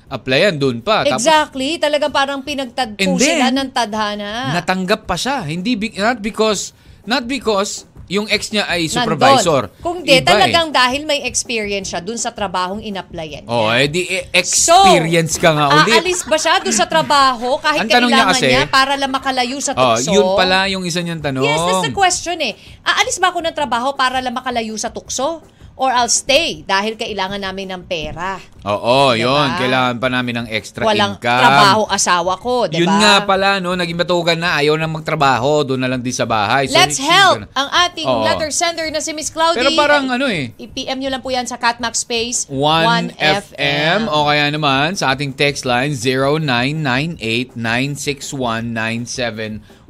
[0.06, 1.02] applyan, doon pa.
[1.02, 1.76] Tapos, Exactly.
[1.76, 4.54] Talagang parang pinagtagpo sila ng tadhana.
[4.54, 5.42] natanggap pa siya.
[5.42, 6.70] Hindi not because
[7.02, 8.94] not because yung ex niya ay Nandun.
[9.06, 9.62] supervisor.
[9.78, 10.26] Kung di, Iba eh.
[10.26, 13.54] talagang dahil may experience siya dun sa trabahong inapplyan niya.
[13.54, 15.94] Oh, eh di eh, experience ka nga ulit.
[15.94, 19.12] Aalis ba siya doon sa trabaho kahit Ang tanong niya kailangan kasi- niya para lang
[19.14, 20.10] makalayo sa Oh, tukso?
[20.10, 21.46] yun pala yung isa niyang tanong.
[21.46, 22.58] Yes, that's the question eh.
[22.82, 25.46] Aalis ba ako ng trabaho para lang makalayo sa tukso?
[25.80, 28.36] Or I'll stay dahil kailangan namin ng pera.
[28.68, 29.24] Oo, Diba?
[29.24, 29.48] yun.
[29.56, 31.40] Kailangan pa namin ng extra Walang income.
[31.40, 32.84] trabaho asawa ko, di ba?
[32.84, 36.28] Yun nga pala, no, naging batugan na, ayaw na magtrabaho, doon na lang din sa
[36.28, 36.68] bahay.
[36.68, 38.28] So, Let's help ang ating Oo.
[38.28, 39.56] letter sender na si Miss Cloudy.
[39.56, 44.52] Pero parang ano eh, I-PM nyo lang po yan sa Catmax Space 1FM o kaya
[44.52, 45.96] naman sa ating text line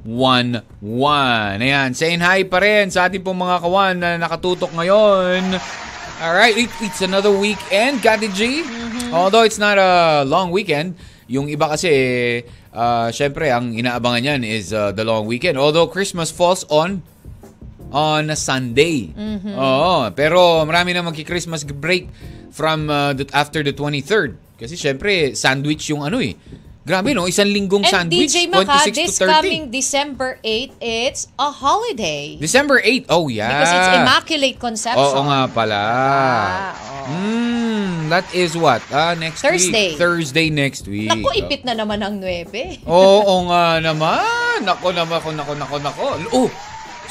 [0.06, 1.60] 0998-961-9711.
[1.60, 5.60] Ayan, saying hi pa rin sa ating pong mga kawan na nakatutok ngayon.
[6.20, 8.64] Alright, it, it's another weekend, Kati G.
[9.12, 10.96] Although it's not a long weekend,
[11.28, 11.92] yung iba kasi,
[12.76, 15.56] uh, syempre, ang inaabangan yan is uh, the long weekend.
[15.56, 17.00] Although Christmas falls on
[17.90, 19.10] on a Sunday.
[19.58, 22.06] Oo, pero marami na magki-Christmas break
[22.50, 24.38] from uh, the, after the 23rd.
[24.60, 26.36] Kasi syempre, sandwich yung ano eh.
[26.80, 29.32] Grabe no, isang linggong And sandwich, DJ Maka, 26 this to 30.
[29.36, 32.40] coming December 8, it's a holiday.
[32.40, 33.52] December 8, oh yeah.
[33.52, 35.12] Because it's Immaculate Conception.
[35.12, 35.76] Oo nga pala.
[35.76, 36.72] Ah.
[37.04, 38.80] Mm, that is what?
[38.88, 39.92] Ah, next Thursday.
[39.92, 40.00] week.
[40.00, 41.12] Thursday next week.
[41.12, 42.48] Naku, ipit na naman ang 9.
[42.88, 44.64] Oo nga naman.
[44.64, 46.04] Nako, nako, nako, nako, nako.
[46.32, 46.48] Oh,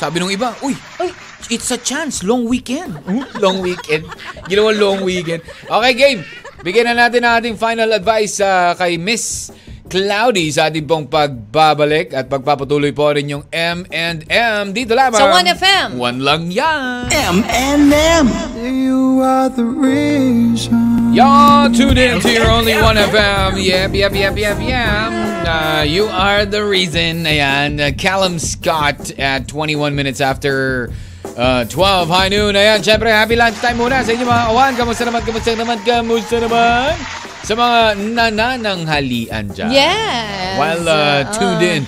[0.01, 1.13] sabi nung iba, uy, Uy,
[1.53, 2.25] it's a chance.
[2.25, 2.97] Long weekend.
[3.37, 4.09] long weekend.
[4.49, 5.45] Ginawa long weekend.
[5.69, 6.21] Okay, game.
[6.59, 9.47] Bigyan na natin ang ating final advice uh, kay Miss
[9.89, 15.17] Cloudy sa ating pong pagbabalik at pagpapatuloy po rin yung M&M dito lamang.
[15.17, 15.95] Sa 1FM.
[15.95, 17.09] One lang yan.
[17.09, 18.25] M&M.
[18.59, 21.15] You are the reason.
[21.15, 23.57] Y'all tuned in to your only 1FM.
[23.57, 25.09] Yep, yep, yep, yep, yep.
[25.47, 27.23] Uh, you are the reason.
[27.25, 30.91] Ayan, uh, Callum Scott at 21 minutes after
[31.35, 31.73] uh, 12
[32.07, 32.53] high noon.
[32.53, 34.71] Ayan, syempre, happy lunchtime muna sa inyo mga kawan.
[34.73, 36.93] Kamusta naman, kamusta naman, kamusta naman?
[37.39, 37.79] Sa mga
[38.13, 39.69] nanananghalian dyan.
[39.69, 40.55] yes.
[40.55, 41.83] While uh, tuned in.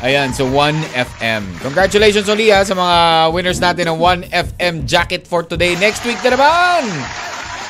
[0.00, 1.44] Ayan, so 1FM.
[1.60, 2.96] Congratulations uli ha, sa mga
[3.36, 5.76] winners natin ng 1FM jacket for today.
[5.76, 6.88] Next week na naman!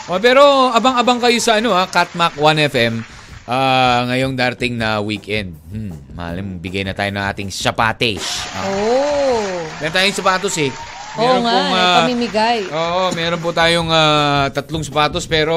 [0.07, 3.03] O, pero abang-abang kayo sa ano ha, Catmac 1FM
[3.47, 5.59] ah, ngayong darating na weekend.
[5.71, 8.47] Hmm, malam, bigay na tayo ng ating sapates.
[8.55, 9.43] Ah, Oh.
[9.83, 10.71] meron tayong sapatos eh.
[11.19, 12.59] Oo nga, eh, ah, pamimigay.
[12.71, 15.57] Oo, meron po tayong ah, tatlong sapatos pero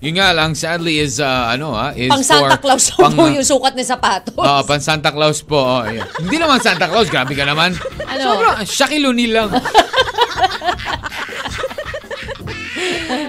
[0.00, 3.28] yun nga lang sadly is ah, ano ha, is Pang Santa for- Claus pang, po
[3.28, 4.32] yung sukat ni sapatos.
[4.32, 5.60] Oo, pan Santa Claus po.
[5.60, 6.08] Oh, ayan.
[6.16, 7.76] Hindi naman Santa Claus, grabe ka naman.
[8.08, 8.22] Ano?
[8.32, 9.48] Sobrang Shaquille O'Neal lang.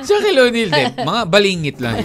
[0.04, 0.88] Shaquille O'Neal din.
[0.98, 2.00] Mga balingit lang.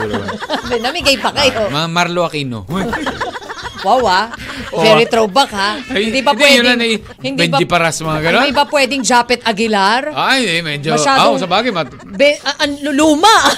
[0.68, 1.70] Namigay pa kayo.
[1.70, 2.66] Mga Marlo Aquino.
[3.82, 4.26] Wow ah.
[4.74, 4.82] Oo.
[4.82, 5.78] Very throwback ha.
[5.88, 6.58] Ay, hindi ba hindi, pwedeng...
[6.58, 6.98] yun na, eh,
[7.34, 8.42] Benji Paras, mga ganon.
[8.42, 10.02] Hindi ba pwedeng Japet Aguilar?
[10.12, 10.94] Ay, eh, medyo.
[10.94, 13.36] Masyadong- Ah, sa bagay, mat- Be, ah, an, luma.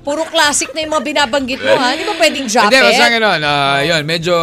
[0.00, 1.92] Puro classic na yung mga binabanggit mo ha.
[1.92, 2.72] Hindi ba pwedeng Japet?
[2.72, 3.40] Hindi, basta gano'n.
[3.44, 4.34] ah, yun, medyo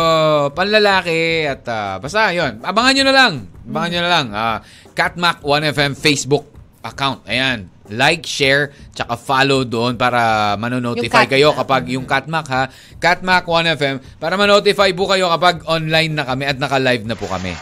[0.54, 2.62] panlalaki at ah, basta yun.
[2.62, 3.34] Abangan nyo na lang.
[3.66, 4.26] Abangan nyo na lang.
[4.34, 4.58] Ah,
[4.94, 6.46] Catmac 1FM Facebook
[6.82, 7.26] account.
[7.26, 7.70] Ayan.
[7.88, 12.64] Like, share, tsaka follow doon para manonotify kayo kapag yung Catmac ha.
[12.98, 17.56] Catmac 1FM para manotify po kayo kapag online na kami at naka-live na po kami.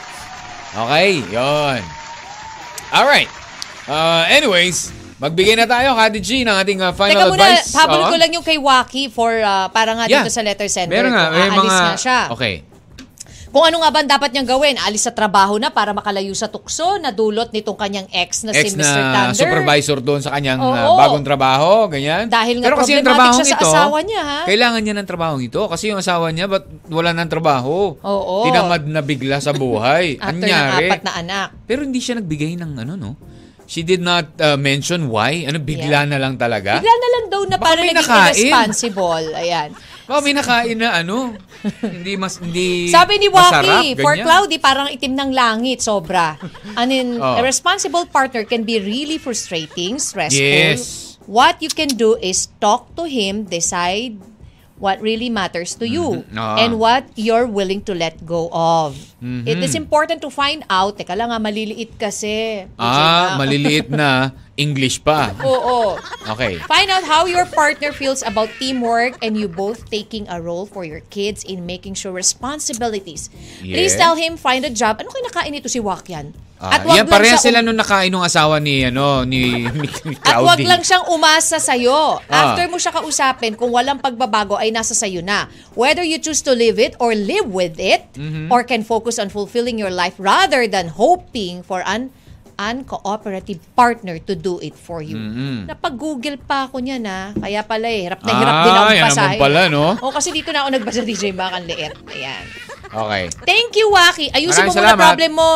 [0.73, 1.79] Okay, yon.
[2.89, 3.29] Alright.
[3.85, 7.69] Uh, anyways, magbigay na tayo, Kati G, ng ating uh, final Teka muna, advice.
[7.71, 8.09] habol Oo.
[8.09, 10.25] ko lang yung kay Waki for ah, para nga Yeah.
[10.25, 11.05] dito sa letter sender.
[11.05, 11.69] Meron nga, may mga...
[11.69, 12.19] nga siya.
[12.33, 12.65] Okay.
[13.55, 14.75] Kung ano nga ba dapat niyang gawin?
[14.83, 18.75] Alis sa trabaho na para makalayo sa tukso na dulot nitong kanyang ex na ex
[18.75, 18.83] si Mr.
[18.83, 19.47] na Thunder.
[19.47, 20.75] supervisor doon sa kanyang Oo.
[20.75, 22.27] uh, bagong trabaho, ganyan.
[22.27, 24.39] Dahil nga Pero kasi yung trabaho siya sa ito, asawa niya, ha?
[24.43, 27.95] Kailangan niya ng trabaho ito kasi yung asawa niya ba't wala ng trabaho?
[27.95, 28.43] Oo.
[28.43, 30.19] Tinamad na bigla sa buhay.
[30.19, 30.91] Anyari?
[30.91, 31.47] apat na anak.
[31.63, 33.11] Pero hindi siya nagbigay ng ano, no?
[33.65, 35.47] She did not uh, mention why.
[35.47, 36.11] Ano, bigla Yeah.
[36.11, 36.75] na lang talaga?
[36.77, 38.35] Bigla na lang daw na Baka parang naging nakain.
[38.35, 39.27] irresponsible.
[39.31, 39.69] Ayan.
[40.05, 41.33] Baka may nakain na ano.
[41.81, 44.25] hindi mas, hindi Sabi ni masarap, Waki, for ganyan.
[44.25, 46.37] cloudy, parang itim ng langit, sobra.
[46.77, 47.37] An in, Oh.
[47.37, 50.37] a responsible partner can be really frustrating, stressful.
[50.37, 51.17] Yes.
[51.25, 54.21] What you can do is talk to him, decide
[54.77, 56.35] what really matters to you Mhm.
[56.35, 56.59] Ah.
[56.59, 59.15] and what you're willing to let go of.
[59.23, 59.47] Mhm.
[59.47, 62.67] It is important to find out, teka lang nga, maliliit kasi.
[62.75, 65.31] Ah, maliliit na English pa.
[65.43, 65.95] Oo.
[66.31, 66.59] Okay.
[66.63, 70.83] Find out how your partner feels about teamwork and you both taking a role for
[70.83, 73.27] your kids in making sure responsibilities.
[73.59, 73.99] Please Yes.
[73.99, 74.99] tell him find a job.
[74.99, 76.35] Ano kinakain nito si Wakyan?
[76.57, 79.43] Ah, wag yan, lang pareha siya sila um- nung nakain ng asawa ni, ano, ni,
[79.75, 82.23] ni, ni At wag lang siyang umasa sa'yo.
[82.23, 82.55] Ah.
[82.55, 85.45] After mo siya kausapin, kung walang pagbabago ay nasa sa'yo na.
[85.73, 88.47] Whether you choose to live it or live with it, Mm-hmm.
[88.47, 92.07] or can focus on fulfilling your life rather than hoping for an
[92.55, 95.19] uncooperative partner to do it for you.
[95.65, 97.31] Napag-google pa ako niyan na.
[97.33, 98.55] Kaya pala eh, hirap na hirap Mm-hmm.
[98.55, 99.39] Ah, din ako yan naman basahin.
[99.39, 99.85] pala, no?
[99.99, 101.93] O kasi dito na ako nagbasa DJ Bakan Liit.
[102.07, 102.43] Ayan.
[102.87, 103.23] Okay.
[103.43, 104.31] Thank you, Waki.
[104.31, 105.03] Ayusin mo Maraming muna salamat.
[105.03, 105.49] problem mo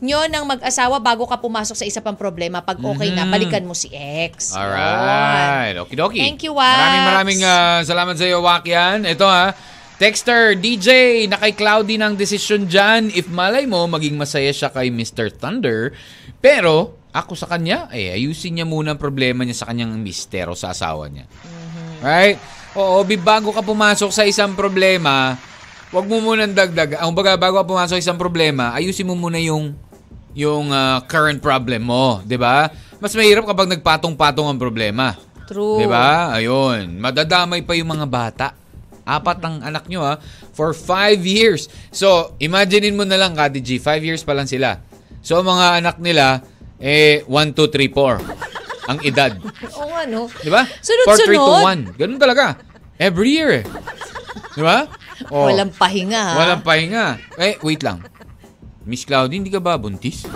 [0.00, 2.64] nyo ng mag-asawa bago ka pumasok sa isa pang problema.
[2.64, 4.52] Pag okay na, balikan mo si ex.
[4.52, 4.60] Mm-hmm.
[4.60, 5.76] Alright.
[5.84, 6.18] Okidoki.
[6.20, 6.72] Thank you, Wax.
[6.72, 9.04] Maraming maraming ah, salamat sa iyo, Wakyan.
[9.04, 9.52] Ito ha.
[10.00, 10.88] Texter, DJ,
[11.28, 13.12] na kay Cloudy ng desisyon dyan.
[13.12, 15.28] If malay mo, maging masaya siya kay Mr.
[15.28, 15.92] Thunder.
[16.40, 20.72] Pero, ako sa kanya, eh, ayusin niya muna ang problema niya sa kanyang mistero sa
[20.72, 21.28] asawa niya.
[21.28, 21.88] Mm-hmm.
[22.00, 22.40] Right?
[22.80, 25.36] Oo, bi- bago ka pumasok sa isang problema,
[25.92, 26.96] wag mo munang dagdag.
[26.96, 29.76] Ang baga, bago ka pumasok sa isang problema, ayusin mo muna yung
[30.34, 32.70] yung ah, current problem mo, 'di ba?
[33.00, 35.16] Mas mahirap kapag nagpatong-patong ang problema.
[35.48, 35.82] True.
[35.82, 36.34] 'Di ba?
[36.36, 38.46] Ayun, madadamay pa yung mga bata.
[39.02, 40.22] Apat ang anak nyo ha,
[40.54, 41.66] for five years.
[41.90, 44.78] So, imaginein mo na lang, Kati G, five years pa lang sila.
[45.18, 46.46] So, ang mga anak nila,
[46.78, 48.22] eh, 1, 2, 3, 4
[48.90, 49.32] ang edad.
[49.78, 50.30] Oo nga, no?
[50.30, 50.62] Di ba?
[50.62, 51.26] Sunod-sunod.
[51.26, 52.00] 4, 3, 2, 1.
[52.00, 52.44] Ganun talaga.
[53.00, 53.64] Every year eh.
[54.54, 54.86] Di ba?
[55.28, 55.46] Oh.
[55.46, 56.34] Walang pahinga, ha?
[56.36, 57.04] Walang pahinga.
[57.36, 58.00] Eh, wait lang.
[58.90, 60.26] Miss Claudie, hindi ka ba buntis?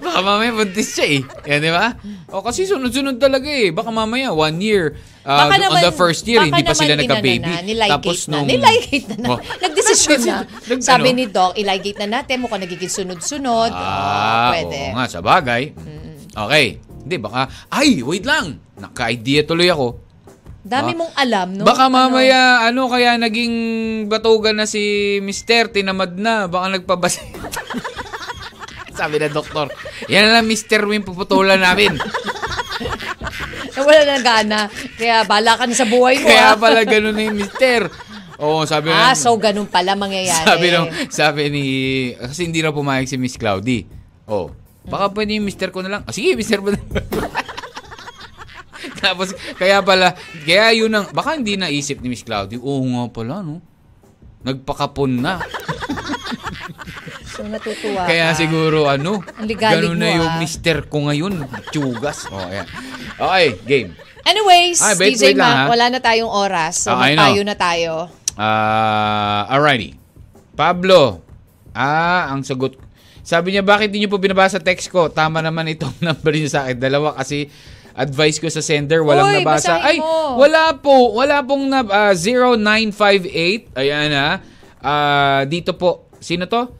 [0.00, 1.22] Baka mamaya buntis siya eh.
[1.44, 1.92] Yan, di ba?
[2.32, 3.68] O kasi sunod-sunod talaga eh.
[3.68, 4.96] Baka mamaya, one year.
[5.22, 7.52] uh, Baka on naman- the first year, hindi pa sila nagka-baby.
[7.76, 8.40] na, Tapos na.
[8.40, 8.48] nung...
[8.48, 9.28] Niligate na na.
[9.28, 9.38] Oh.
[9.38, 10.36] Nagdesisyon na.
[10.48, 11.18] Nag- Sabi ano?
[11.20, 12.40] ni Doc, iligate na natin.
[12.40, 13.70] Mukhang nagiging sunod-sunod.
[13.70, 14.78] Ah, pwede.
[14.88, 15.76] oo nga, sa bagay.
[16.32, 16.66] Okay.
[16.80, 18.56] Hindi, baka, ay, wait lang.
[18.74, 20.00] Naka-idea tuloy ako.
[20.60, 21.64] Dami mong alam, no?
[21.64, 21.96] Baka Ano?
[21.96, 23.54] mamaya, ano, kaya naging
[24.06, 24.80] batugan na si
[25.18, 27.20] Mister, tinamad na, baka nagpabasi.
[28.98, 29.72] Sabi na doktor,
[30.06, 31.96] yan na lang Mister Wim, puputulan namin.
[33.70, 34.60] Eh, wala na gana.
[34.98, 36.58] Kaya bala ka na sa buhay mo, Kaya ha?
[36.58, 37.86] pala ganun na yung Mister.
[38.36, 39.08] Oo, sabi na.
[39.08, 40.42] Ah, so ganun pala mangyayari.
[40.42, 41.64] sabi, nung, sabi ni,
[42.12, 43.86] kasi hindi na pumayag si Miss Cloudy.
[44.26, 44.50] Oh,
[44.84, 46.02] baka pwede yung Mister ko na lang.
[46.02, 46.80] Ah, sige, Mister mo na.
[49.04, 53.40] Tapos, kaya pala, kaya yun ang, baka hindi naisip ni Miss Cloudy, oo nga pala,
[53.40, 53.58] no?
[54.42, 55.34] Nagpakapon na.
[57.30, 58.36] So natutuwa Kaya ka.
[58.36, 59.22] siguro, ano,
[59.56, 60.36] ganun na yung ah.
[60.36, 61.40] Mister ko ngayon.
[61.70, 62.28] Tsugas.
[62.28, 62.66] Oh, ayan.
[63.16, 63.90] Okay, game.
[64.20, 66.84] Anyways, Ay, wait, DJ wait lang, Mac, wala na tayong oras.
[66.84, 67.24] So Ah, I know.
[67.24, 67.92] magpayo na tayo.
[68.36, 69.96] Ah, alrighty.
[70.52, 71.24] Pablo.
[71.72, 72.76] Ah, ang sagot.
[73.22, 75.08] Sabi niya, bakit di niyo po binabasa text ko?
[75.08, 76.76] Tama naman itong number niyo sa akin.
[76.76, 77.48] Dalawa kasi
[77.94, 79.80] advice ko sa sender, walang Uy, nabasa.
[79.82, 80.38] Ay, mo.
[80.38, 81.14] wala po.
[81.16, 83.74] Wala pong na, ah, 0958.
[83.78, 84.30] Ayan ha.
[84.80, 86.10] Ah, dito po.
[86.20, 86.70] Sino to?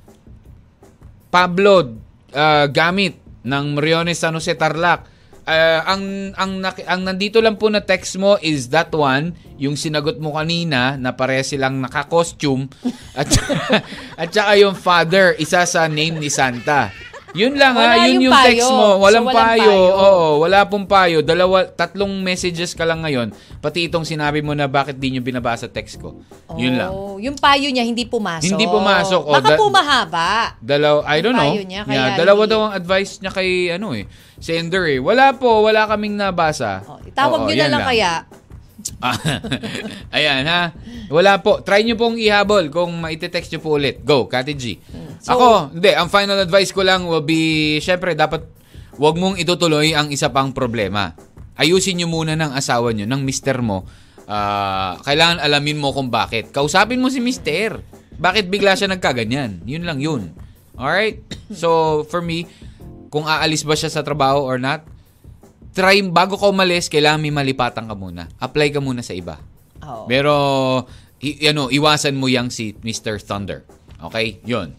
[1.30, 1.96] Pablo
[2.34, 5.06] ah, gamit ng Mariones San Jose Tarlac.
[5.48, 10.20] Ah, ang ang ang nandito lang po na text mo is that one, yung sinagot
[10.22, 12.70] mo kanina na pare silang naka-costume
[13.18, 13.28] at
[14.20, 16.92] at saka yung father, isa sa name ni Santa.
[17.33, 18.68] Yun lang Wala ha, yun yung yung, text payo.
[18.70, 18.87] mo.
[18.99, 19.62] Walang, So, walang payo.
[19.62, 19.74] payo.
[19.95, 21.18] Oo, wala pong payo.
[21.20, 23.31] Dalawa, tatlong messages ka lang ngayon.
[23.59, 26.18] Pati itong sinabi mo na bakit di nyo binabasa text ko.
[26.55, 26.91] Yun lang.
[26.91, 28.49] Oh, Yung payo niya hindi pumasok.
[28.49, 29.22] Hindi pumasok.
[29.22, 30.57] Oh, Baka that- po mahaba.
[30.59, 31.53] Dalaw, I don't know.
[31.53, 34.09] niya, kaya yeah, dalawa hindi- daw ang advice niya kay ano eh,
[34.41, 34.99] sender eh.
[34.99, 36.81] Wala po, wala kaming nabasa.
[36.83, 38.12] Oh, itawag Oo, niyo na yan lang kaya.
[40.16, 40.76] Ayan ha.
[41.09, 41.64] Wala po.
[41.64, 44.05] Try nyo pong ihabol kung maite-text nyo po ulit.
[44.05, 44.76] Go, Kati G.
[45.18, 45.90] So- Ako, hindi.
[45.96, 48.44] Ang final advice ko lang will be, syempre, dapat
[49.01, 51.16] wag mong itutuloy ang isa pang problema.
[51.57, 53.84] Ayusin nyo muna ng asawa nyo, ng mister mo.
[54.30, 56.55] Ah, kailangan alamin mo kung bakit.
[56.55, 57.80] Kausapin mo si mister.
[58.20, 59.64] Bakit bigla siya nagkaganyan?
[59.64, 60.30] Yun lang yun.
[60.76, 61.24] Alright?
[61.51, 62.46] So, for me,
[63.11, 64.86] kung aalis ba siya sa trabaho or not,
[65.72, 68.26] try, bago ka umalis, kailangan may malipatan ka muna.
[68.38, 69.38] Apply ka muna sa iba.
[69.80, 70.04] Oh.
[70.04, 70.34] Pero,
[71.24, 73.16] i- ano, iwasan mo yang si Mr.
[73.20, 73.64] Thunder.
[74.00, 74.40] Okay?
[74.44, 74.72] Yun.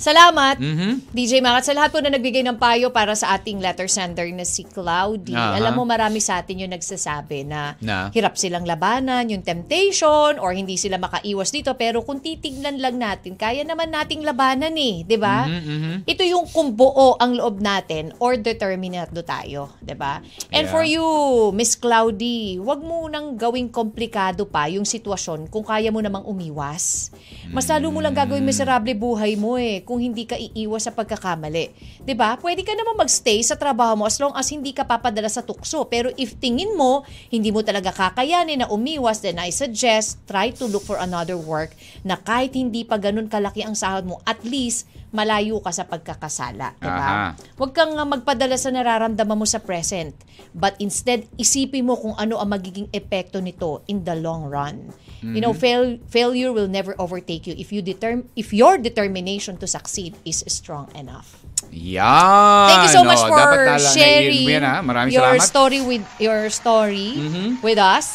[0.00, 1.12] Salamat, Mhm.
[1.12, 1.60] DJ Mac.
[1.60, 4.64] At sa lahat po na nagbigay ng payo para sa ating letter sender na si
[4.64, 5.36] Cloudy.
[5.36, 5.60] Aha.
[5.60, 8.08] Alam mo, marami sa atin yung nagsasabi na, Na?
[8.08, 11.76] hirap silang labanan, yung temptation, or hindi sila makaiwas dito.
[11.76, 15.04] Pero kung titignan lang natin, kaya naman nating labanan eh.
[15.04, 15.44] 'di ba?
[15.44, 15.94] Mhm, mhm.
[16.08, 19.76] Ito yung kung buo ang loob natin or determinado tayo.
[19.84, 20.24] 'di ba?
[20.48, 20.72] And Yeah.
[20.72, 21.04] for you,
[21.52, 27.12] Miss Cloudy, wag mo nang gawing komplikado pa yung sitwasyon kung kaya mo namang umiwas.
[27.52, 31.74] Mas lalo mo lang gagawin miserable buhay mo eh kung hindi ka iiwas sa pagkakamali.
[32.14, 32.38] ba?
[32.38, 35.82] Pwede ka naman magstay sa trabaho mo as long as hindi ka papadala sa tukso.
[35.90, 40.70] Pero if tingin mo hindi mo talaga kakayanin na umiwas, then I suggest try to
[40.70, 41.74] look for another work
[42.06, 46.78] na kahit hindi pa ganun kalaki ang sahod mo, at least malayo ka sa pagkakasala,
[46.78, 47.10] 'di ba?
[47.10, 47.34] Aha.
[47.58, 50.14] Huwag kang uh, magpadala sa nararamdaman mo sa present.
[50.54, 54.94] But instead, isipin mo kung ano ang magiging epekto nito in the long run.
[55.20, 59.68] You know, fail, failure will never overtake you if you determ if your determination to
[59.68, 61.44] succeed is strong enough.
[61.68, 62.66] Yan.
[62.66, 64.64] Thank you so much Oh, for sharing yan?
[64.80, 65.44] Maraming your salamat.
[65.44, 67.60] story with your story Mhm.
[67.60, 68.08] with us.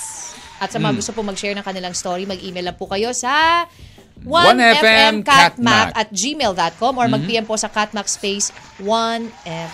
[0.57, 0.99] At sa mga Mm.
[0.99, 3.63] gusto po mag-share ng kanilang story, mag-email lang po kayo sa
[4.25, 5.87] 1FM 1fmcatmac Catmac.
[5.93, 7.13] at gmail.com or Mhm.
[7.13, 8.49] mag-PM po sa catmac space
[8.81, 9.69] 1FM.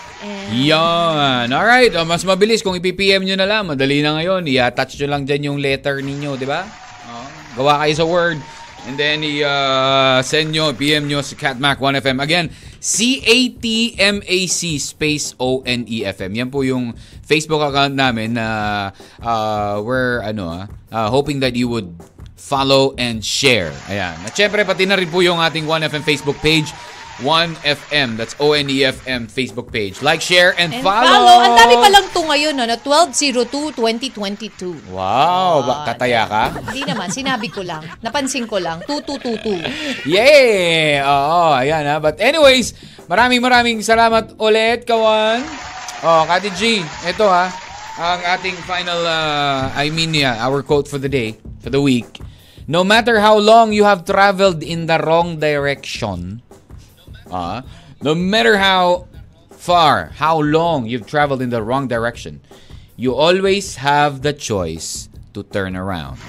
[0.51, 1.47] Yan.
[1.47, 1.95] Alright.
[1.95, 3.63] O, mas mabilis kung ipipm nyo na lang.
[3.65, 4.43] Madali na ngayon.
[4.45, 6.67] I-attach nyo lang dyan yung letter ninyo, di ba?
[7.55, 8.39] Gawa kayo sa Word.
[8.81, 12.17] And then, i-send nyo, PM nyo sa Catmac 1FM.
[12.17, 12.49] Again,
[12.81, 16.31] C-A-T-M-A-C space O-N-E-F-M.
[16.33, 18.89] Yan po yung Facebook account namin na
[19.21, 21.93] uh, we're ano, ah, uh, hoping that you would
[22.41, 23.69] follow, and share.
[23.85, 24.17] Ayan.
[24.25, 26.73] At syempre, pati na rin po yung ating 1FM Facebook page.
[27.19, 29.99] 1FM, that's O-N-E-F-M Facebook page.
[30.01, 31.05] Like, share, and, And follow.
[31.05, 31.37] follow.
[31.43, 32.63] Ang dami pa lang to ngayon, no?
[32.65, 34.89] 1202-2022.
[34.89, 36.43] Wow, ba, tataya ka?
[36.71, 37.83] Hindi naman, sinabi ko lang.
[37.99, 38.79] Napansin ko lang.
[38.87, 40.07] 2222.
[40.07, 41.03] Yay!
[41.03, 41.99] Oo, ayan ha.
[41.99, 42.73] But anyways,
[43.05, 45.43] maraming maraming salamat ulit, Kawan.
[46.01, 47.51] Oh, Kati G, ito ha.
[48.01, 52.17] Ang ating final, uh, I mean, yeah, our quote for the day, for the week.
[52.65, 56.41] No matter how long you have traveled in the wrong direction,
[57.31, 57.63] ah,
[58.03, 59.07] no matter how
[59.55, 62.41] far, how long you've traveled in the wrong direction,
[62.97, 66.19] you always have the choice to turn around.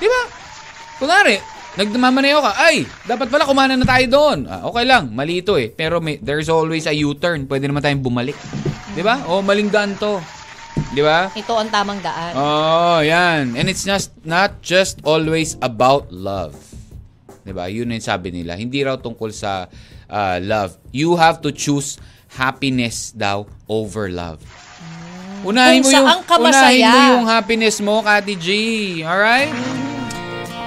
[0.00, 0.22] Di ba?
[0.96, 1.36] Kunwari,
[1.76, 4.38] nagmamaneho ka, ay, dapat pala kumana na tayo doon.
[4.48, 5.68] Ah, okay lang, mali ito eh.
[5.68, 7.44] Pero may, there's always a U-turn.
[7.50, 8.36] Pwede naman tayong bumalik.
[8.96, 9.22] Di ba?
[9.28, 10.20] O, maling daan to.
[10.94, 11.30] Di ba?
[11.34, 12.32] Ito ang tamang daan.
[12.34, 13.54] Oh, yan.
[13.58, 16.69] And it's just not just always about love.
[17.44, 17.68] 'Di ba?
[17.68, 18.56] Yun yung sabi nila.
[18.56, 19.66] Hindi raw tungkol sa
[20.10, 20.76] uh, love.
[20.92, 21.96] You have to choose
[22.30, 24.42] happiness daw over love.
[25.40, 28.48] Unahin Kung mo yung unahin mo yung happiness mo, Kati G.
[29.02, 29.48] All right?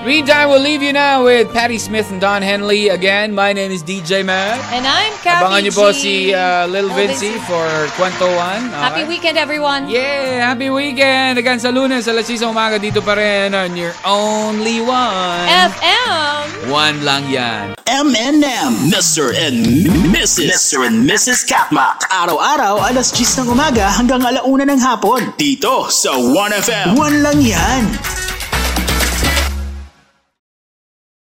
[0.04, 2.90] Meantime, we'll leave you now with Patty Smith and Don Henley.
[2.90, 4.60] Again, my name is DJ Mac.
[4.76, 7.64] And I'm Kathy Abangan niyo po si uh, Lil Lil Vinci for
[7.96, 8.68] Kwentuhan.
[8.68, 9.16] Happy Okay?
[9.16, 9.88] weekend, everyone.
[9.88, 10.44] Yeah!
[10.44, 11.40] Happy weekend!
[11.40, 15.48] Again sa lunes, alas 6 ng umaga dito pa rin on your only one.
[15.48, 16.68] FM.
[16.68, 17.72] One lang yan.
[17.88, 18.72] M&M.
[18.92, 19.32] Mr.
[19.32, 20.52] and Mrs.
[20.52, 20.84] Mr.
[20.84, 21.48] and Mrs.
[21.48, 22.04] Katmak.
[22.12, 25.32] Araw-araw, alas 10 ng umaga hanggang alauna ng hapon.
[25.40, 27.00] Dito sa 1FM.
[27.00, 27.84] One lang yan.